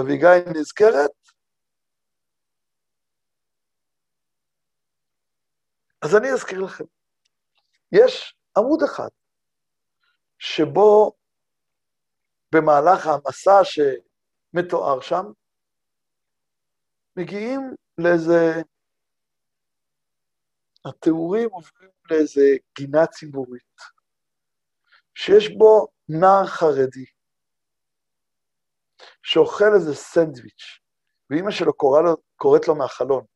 אביגיל 0.00 0.60
נזכרת? 0.60 1.35
אז 6.06 6.16
אני 6.16 6.32
אזכיר 6.32 6.60
לכם. 6.60 6.84
יש 7.92 8.36
עמוד 8.56 8.82
אחד 8.82 9.08
שבו 10.38 11.12
במהלך 12.54 13.06
המסע 13.06 13.60
שמתואר 13.64 15.00
שם, 15.00 15.24
מגיעים 17.16 17.60
לאיזה... 17.98 18.62
התיאורים 20.88 21.48
עוברים 21.50 21.90
לאיזה 22.10 22.42
גינה 22.78 23.06
ציבורית, 23.06 23.76
שיש 25.14 25.48
בו 25.58 25.86
נער 26.08 26.46
חרדי, 26.46 27.06
שאוכל 29.22 29.74
איזה 29.74 29.94
סנדוויץ', 29.94 30.80
ואימא 31.30 31.50
שלו 31.50 31.72
קורא 31.72 32.00
לו, 32.02 32.16
קוראת 32.36 32.68
לו 32.68 32.74
מהחלון. 32.74 33.35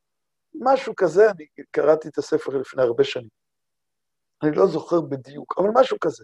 משהו 0.55 0.93
כזה, 0.97 1.31
אני 1.31 1.45
קראתי 1.71 2.07
את 2.07 2.17
הספר 2.17 2.51
לפני 2.57 2.83
הרבה 2.83 3.03
שנים. 3.03 3.41
אני 4.43 4.51
לא 4.55 4.67
זוכר 4.67 5.01
בדיוק, 5.01 5.55
אבל 5.57 5.69
משהו 5.73 5.97
כזה. 5.99 6.23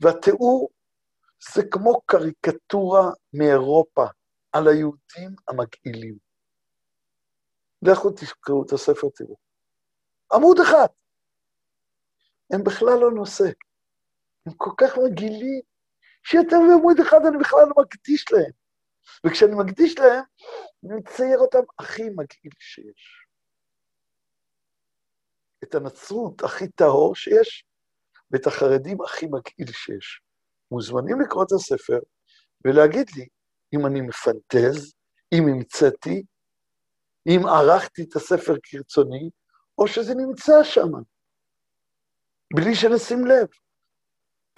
והתיאור 0.00 0.68
זה 1.54 1.62
כמו 1.70 2.00
קריקטורה 2.06 3.10
מאירופה 3.32 4.06
על 4.52 4.68
היהודים 4.68 5.30
המגעילים. 5.48 6.18
לכו 7.82 8.10
תקראו 8.10 8.64
את 8.66 8.72
הספר, 8.72 9.08
תראו. 9.14 9.36
עמוד 10.32 10.60
אחד. 10.60 10.86
הם 12.52 12.64
בכלל 12.64 12.98
לא 13.00 13.10
נושא. 13.10 13.44
הם 14.46 14.52
כל 14.56 14.70
כך 14.76 14.98
מגעילים, 15.04 15.62
שיותר 16.24 16.58
מעמוד 16.58 17.00
אחד 17.00 17.20
אני 17.28 17.38
בכלל 17.38 17.60
לא 17.60 17.82
מקדיש 17.82 18.24
להם. 18.32 18.52
וכשאני 19.26 19.54
מקדיש 19.64 19.98
להם, 19.98 20.24
אני 20.84 20.94
מצייר 21.00 21.38
אותם 21.38 21.58
הכי 21.78 22.02
מגעיל 22.02 22.52
שיש. 22.58 23.25
את 25.68 25.74
הנצרות 25.74 26.42
הכי 26.42 26.68
טהור 26.68 27.14
שיש, 27.14 27.64
ואת 28.30 28.46
החרדים 28.46 28.98
הכי 29.02 29.26
מגעיל 29.26 29.72
שיש. 29.72 30.20
מוזמנים 30.70 31.20
לקרוא 31.20 31.44
את 31.44 31.52
הספר 31.52 31.98
ולהגיד 32.64 33.10
לי 33.16 33.26
אם 33.74 33.86
אני 33.86 34.00
מפנטז, 34.00 34.94
אם 35.32 35.42
המצאתי, 35.48 36.22
אם 37.26 37.40
ערכתי 37.46 38.02
את 38.02 38.16
הספר 38.16 38.54
כרצוני, 38.62 39.30
או 39.78 39.88
שזה 39.88 40.14
נמצא 40.14 40.64
שם, 40.64 40.90
בלי 42.54 42.74
שנשים 42.74 43.26
לב. 43.26 43.46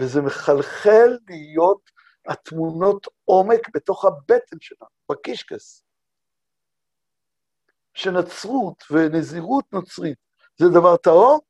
וזה 0.01 0.21
מחלחל 0.21 1.19
להיות 1.29 1.91
התמונות 2.29 3.07
עומק 3.25 3.61
בתוך 3.75 4.05
הבטן 4.05 4.57
שלנו, 4.61 4.91
בקישקס. 5.11 5.85
שנצרות 7.95 8.85
ונזירות 8.91 9.73
נוצרית 9.73 10.19
זה 10.61 10.67
דבר 10.69 10.97
טהור, 10.97 11.41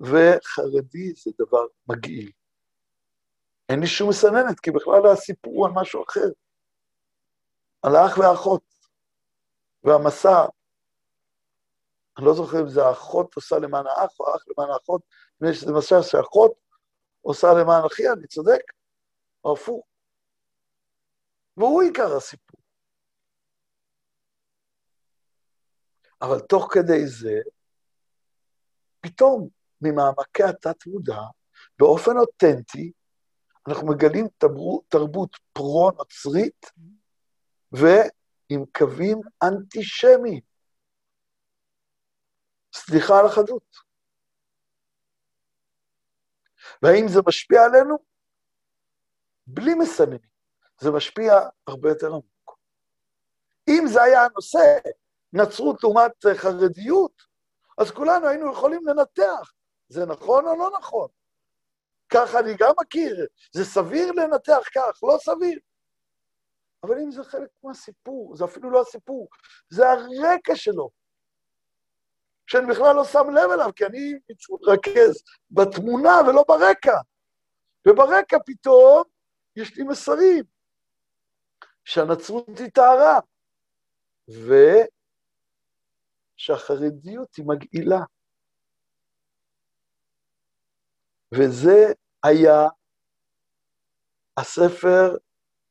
וחרדי 0.00 1.12
זה 1.14 1.30
דבר 1.38 1.66
מגעיל. 1.88 2.30
אין 3.68 3.80
לי 3.80 3.86
שום 3.86 4.08
מסננת, 4.08 4.60
כי 4.60 4.70
בכלל 4.70 5.12
הסיפור 5.12 5.52
הוא 5.52 5.66
על 5.66 5.72
משהו 5.74 6.04
אחר. 6.04 6.28
על 7.82 7.96
האח 7.96 8.18
והאחות, 8.18 8.62
והמסע. 9.84 10.46
אני 12.18 12.26
לא 12.26 12.34
זוכר 12.34 12.60
אם 12.60 12.68
זה 12.68 12.84
האחות 12.84 13.34
עושה 13.34 13.56
למען 13.58 13.86
האח 13.86 14.20
או 14.20 14.28
האח 14.28 14.44
למען 14.48 14.70
האחות, 14.70 15.02
נדמה 15.40 15.50
לי 15.50 15.56
שזה 15.56 15.72
מסע 15.72 16.02
שאחות 16.02 16.52
עושה 17.20 17.46
למען 17.60 17.84
אחיה, 17.86 18.12
אני 18.12 18.26
צודק? 18.26 18.62
או 19.44 19.52
הפוך. 19.52 19.86
והוא 21.56 21.82
עיקר 21.82 22.16
הסיפור. 22.16 22.55
אבל 26.22 26.40
תוך 26.40 26.68
כדי 26.72 27.06
זה, 27.06 27.40
פתאום 29.00 29.48
ממעמקי 29.80 30.42
התת-מודע, 30.42 31.20
באופן 31.78 32.16
אותנטי, 32.16 32.92
אנחנו 33.68 33.86
מגלים 33.86 34.26
תרבות 34.88 35.36
פרו-נוצרית 35.52 36.66
ועם 37.72 38.64
קווים 38.76 39.20
אנטישמיים. 39.42 40.40
סליחה 42.74 43.18
על 43.20 43.26
החדות. 43.26 43.76
והאם 46.82 47.08
זה 47.08 47.20
משפיע 47.26 47.64
עלינו? 47.64 47.96
בלי 49.46 49.74
מסננים. 49.74 50.18
זה 50.80 50.90
משפיע 50.90 51.32
הרבה 51.66 51.88
יותר 51.88 52.06
עמוק. 52.06 52.58
אם 53.68 53.84
זה 53.92 54.02
היה 54.02 54.24
הנושא, 54.24 54.78
נצרות 55.32 55.82
לעומת 55.82 56.12
חרדיות, 56.34 57.22
אז 57.78 57.90
כולנו 57.90 58.26
היינו 58.26 58.52
יכולים 58.52 58.86
לנתח, 58.86 59.52
זה 59.88 60.06
נכון 60.06 60.46
או 60.46 60.56
לא 60.56 60.70
נכון. 60.78 61.08
ככה 62.08 62.38
אני 62.38 62.54
גם 62.58 62.72
מכיר, 62.80 63.26
זה 63.54 63.64
סביר 63.64 64.12
לנתח 64.12 64.68
כך, 64.74 65.02
לא 65.02 65.16
סביר. 65.20 65.58
אבל 66.82 66.98
אם 66.98 67.10
זה 67.10 67.24
חלק 67.24 67.48
מהסיפור, 67.62 68.36
זה 68.36 68.44
אפילו 68.44 68.70
לא 68.70 68.80
הסיפור, 68.80 69.28
זה 69.70 69.90
הרקע 69.90 70.56
שלו, 70.56 70.90
שאני 72.46 72.66
בכלל 72.66 72.96
לא 72.96 73.04
שם 73.04 73.30
לב 73.30 73.50
אליו, 73.50 73.70
כי 73.76 73.86
אני 73.86 74.12
מתרכז 74.50 75.22
בתמונה 75.50 76.14
ולא 76.28 76.44
ברקע. 76.48 76.96
וברקע 77.88 78.36
פתאום 78.46 79.02
יש 79.56 79.76
לי 79.76 79.84
מסרים, 79.84 80.44
שהנצרות 81.84 82.58
היא 82.58 82.70
טהרה, 82.70 83.18
ושהחרדיות 86.36 87.34
היא 87.36 87.46
מגעילה. 87.46 88.00
וזה 91.34 91.92
היה 92.22 92.68
הספר 94.36 95.16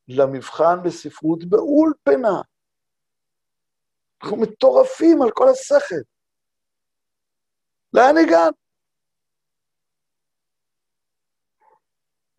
למבחן 0.08 0.84
בספרות 0.86 1.40
באולפנה. 1.50 2.42
אנחנו 4.24 4.38
מטורפים 4.38 5.22
על 5.22 5.30
כל 5.34 5.46
השכל. 5.50 6.02
לאן 7.94 8.16
הגענו? 8.18 8.66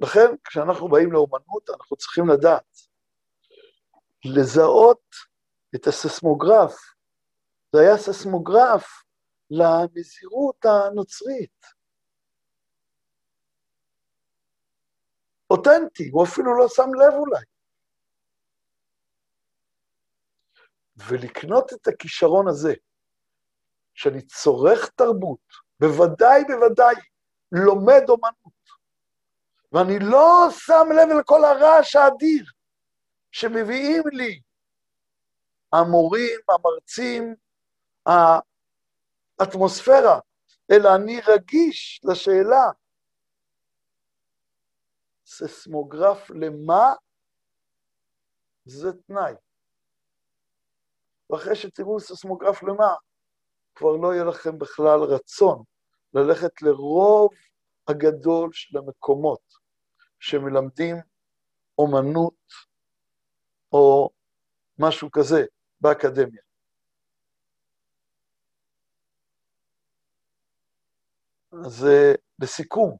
לכן, 0.01 0.37
כשאנחנו 0.45 0.89
באים 0.89 1.12
לאומנות, 1.12 1.70
אנחנו 1.70 1.97
צריכים 1.97 2.24
לדעת, 2.29 2.77
לזהות 4.24 5.03
את 5.74 5.87
הססמוגרף. 5.87 6.95
זה 7.77 7.83
היה 7.83 7.97
ססמוגרף 7.97 8.87
לנזירות 9.51 10.64
הנוצרית. 10.64 11.66
אותנטי, 15.51 16.09
הוא 16.09 16.24
אפילו 16.24 16.59
לא 16.59 16.68
שם 16.68 16.95
לב 16.95 17.14
אולי. 17.14 17.45
ולקנות 20.97 21.72
את 21.72 21.89
הכישרון 21.89 22.49
הזה, 22.49 22.74
שאני 23.95 24.22
צורך 24.22 24.91
תרבות, 24.91 25.47
בוודאי, 25.81 26.45
בוודאי, 26.45 26.95
לומד 27.53 28.03
אומנות, 28.09 28.66
ואני 29.72 29.99
לא 30.11 30.49
שם 30.51 30.87
לב 30.97 31.18
לכל 31.20 31.45
הרעש 31.45 31.97
האדיר 31.97 32.45
שמביאים 33.33 34.03
לי 34.12 34.41
המורים, 35.72 36.41
המרצים, 36.49 37.45
האטמוספירה, 39.40 40.20
אלא 40.70 40.88
אני 40.96 41.20
רגיש 41.20 42.00
לשאלה, 42.04 42.70
ססמוגרף 45.26 46.30
למה? 46.30 46.94
זה 48.64 48.92
תנאי. 49.07 49.34
ואחרי 51.30 51.57
שתראו 51.57 52.00
ססמוגרף 52.00 52.62
למה, 52.62 52.94
כבר 53.74 53.96
לא 54.02 54.14
יהיה 54.14 54.24
לכם 54.24 54.59
בכלל 54.59 55.00
רצון 55.00 55.62
ללכת 56.14 56.62
לרוב 56.62 57.30
הגדול 57.88 58.50
של 58.52 58.78
המקומות 58.78 59.40
שמלמדים 60.20 60.96
אומנות 61.78 62.52
או 63.72 64.11
משהו 64.78 65.11
כזה 65.11 65.44
באקדמיה. 65.80 66.45
אז 71.64 71.86
לסיכום, 72.38 72.96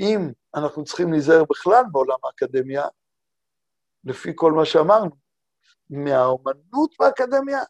אם 0.00 0.18
אנחנו 0.54 0.84
צריכים 0.84 1.12
להיזהר 1.12 1.44
בכלל 1.50 1.82
בעולם 1.92 2.16
האקדמיה, 2.24 2.82
לפי 4.04 4.32
כל 4.34 4.52
מה 4.52 4.64
שאמרנו, 4.64 5.10
מהאומנות 5.90 6.94
באקדמיה, 6.98 7.60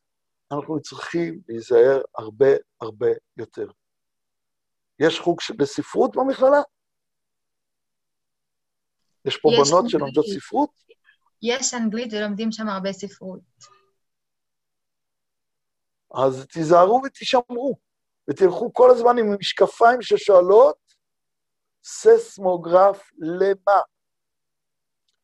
אנחנו 0.53 0.80
צריכים 0.80 1.40
להיזהר 1.49 2.03
הרבה 2.18 2.47
הרבה 2.80 3.07
יותר. 3.36 3.66
יש 4.99 5.20
חוג 5.20 5.38
בספרות 5.57 6.16
במכללה? 6.16 6.62
יש 9.24 9.36
פה 9.36 9.49
יש 9.53 9.70
בנות 9.70 9.90
שלומדות 9.90 10.24
ספרות? 10.26 10.70
יש 11.42 11.74
אנגלית 11.74 12.12
ולומדים 12.12 12.53
שם 12.53 12.68
הרבה 12.68 12.92
ספרות. 12.92 13.40
אז 16.14 16.47
תיזהרו 16.47 17.03
ותישמרו, 17.07 17.76
ותלכו 18.31 18.72
כל 18.72 18.91
הזמן 18.91 19.18
עם 19.18 19.27
משקפיים 19.39 20.03
ששואלות, 20.03 20.79
ססמוגרף 21.85 23.11
למה? 23.18 23.81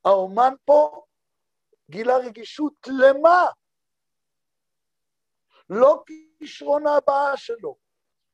האומן 0.04 0.54
פה 0.64 1.04
גילה 1.90 2.16
רגישות 2.16 2.74
למה? 2.86 3.46
לא 5.70 6.02
כישרון 6.06 6.86
הבאה 6.86 7.36
שלו, 7.36 7.76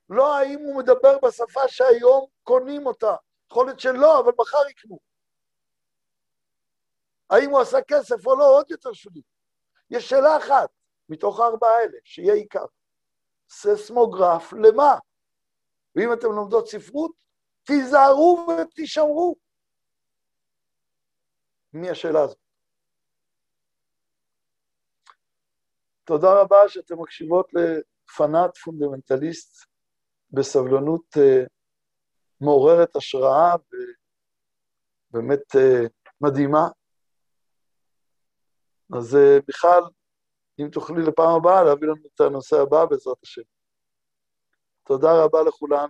לא 0.08 0.36
האם 0.36 0.58
הוא 0.58 0.78
מדבר 0.78 1.18
בשפה 1.22 1.68
שהיום 1.68 2.26
קונים 2.42 2.86
אותה, 2.86 3.16
יכול 3.50 3.66
להיות 3.66 3.80
שלא, 3.80 4.20
אבל 4.20 4.32
מחר 4.38 4.68
יקנו. 4.70 4.98
האם 7.30 7.50
הוא 7.50 7.60
עשה 7.60 7.78
כסף 7.88 8.26
או 8.26 8.36
לא, 8.36 8.58
עוד 8.58 8.70
יותר 8.70 8.92
שולי. 8.92 9.22
יש 9.90 10.08
שאלה 10.08 10.36
אחת 10.36 10.70
מתוך 11.08 11.40
הארבעה 11.40 11.70
האלה, 11.70 11.98
שיהיה 12.04 12.34
עיקר. 12.34 12.64
סייסמוגרף 13.48 14.52
למה? 14.52 14.98
ואם 15.96 16.12
אתם 16.12 16.26
לומדות 16.26 16.68
ספרות, 16.68 17.12
תיזהרו 17.64 18.46
ותישמרו. 18.62 19.36
מי 21.72 21.90
השאלה 21.90 22.20
הזאת? 22.22 22.38
תודה 26.04 26.40
רבה 26.40 26.56
שאתם 26.68 26.94
מקשיבות 27.02 27.50
לפנאט 27.54 28.56
פונדמנטליסט 28.56 29.66
בסבלנות 30.30 31.16
אה, 31.16 31.48
מעוררת 32.40 32.96
השראה 32.96 33.54
ובאמת 35.10 35.54
uh, 35.54 35.88
מדהימה. 36.20 36.68
אז 38.96 39.14
uh, 39.14 39.42
בכלל, 39.48 39.82
אם 40.58 40.68
תוכלי 40.72 41.02
לפעם 41.02 41.36
הבאה 41.36 41.64
להביא 41.64 41.88
לנו 41.88 42.06
את 42.14 42.20
הנושא 42.20 42.56
הבא 42.56 42.84
בעזרת 42.84 43.16
השם. 43.22 43.42
תודה 44.84 45.24
רבה 45.24 45.42
לכולם. 45.42 45.88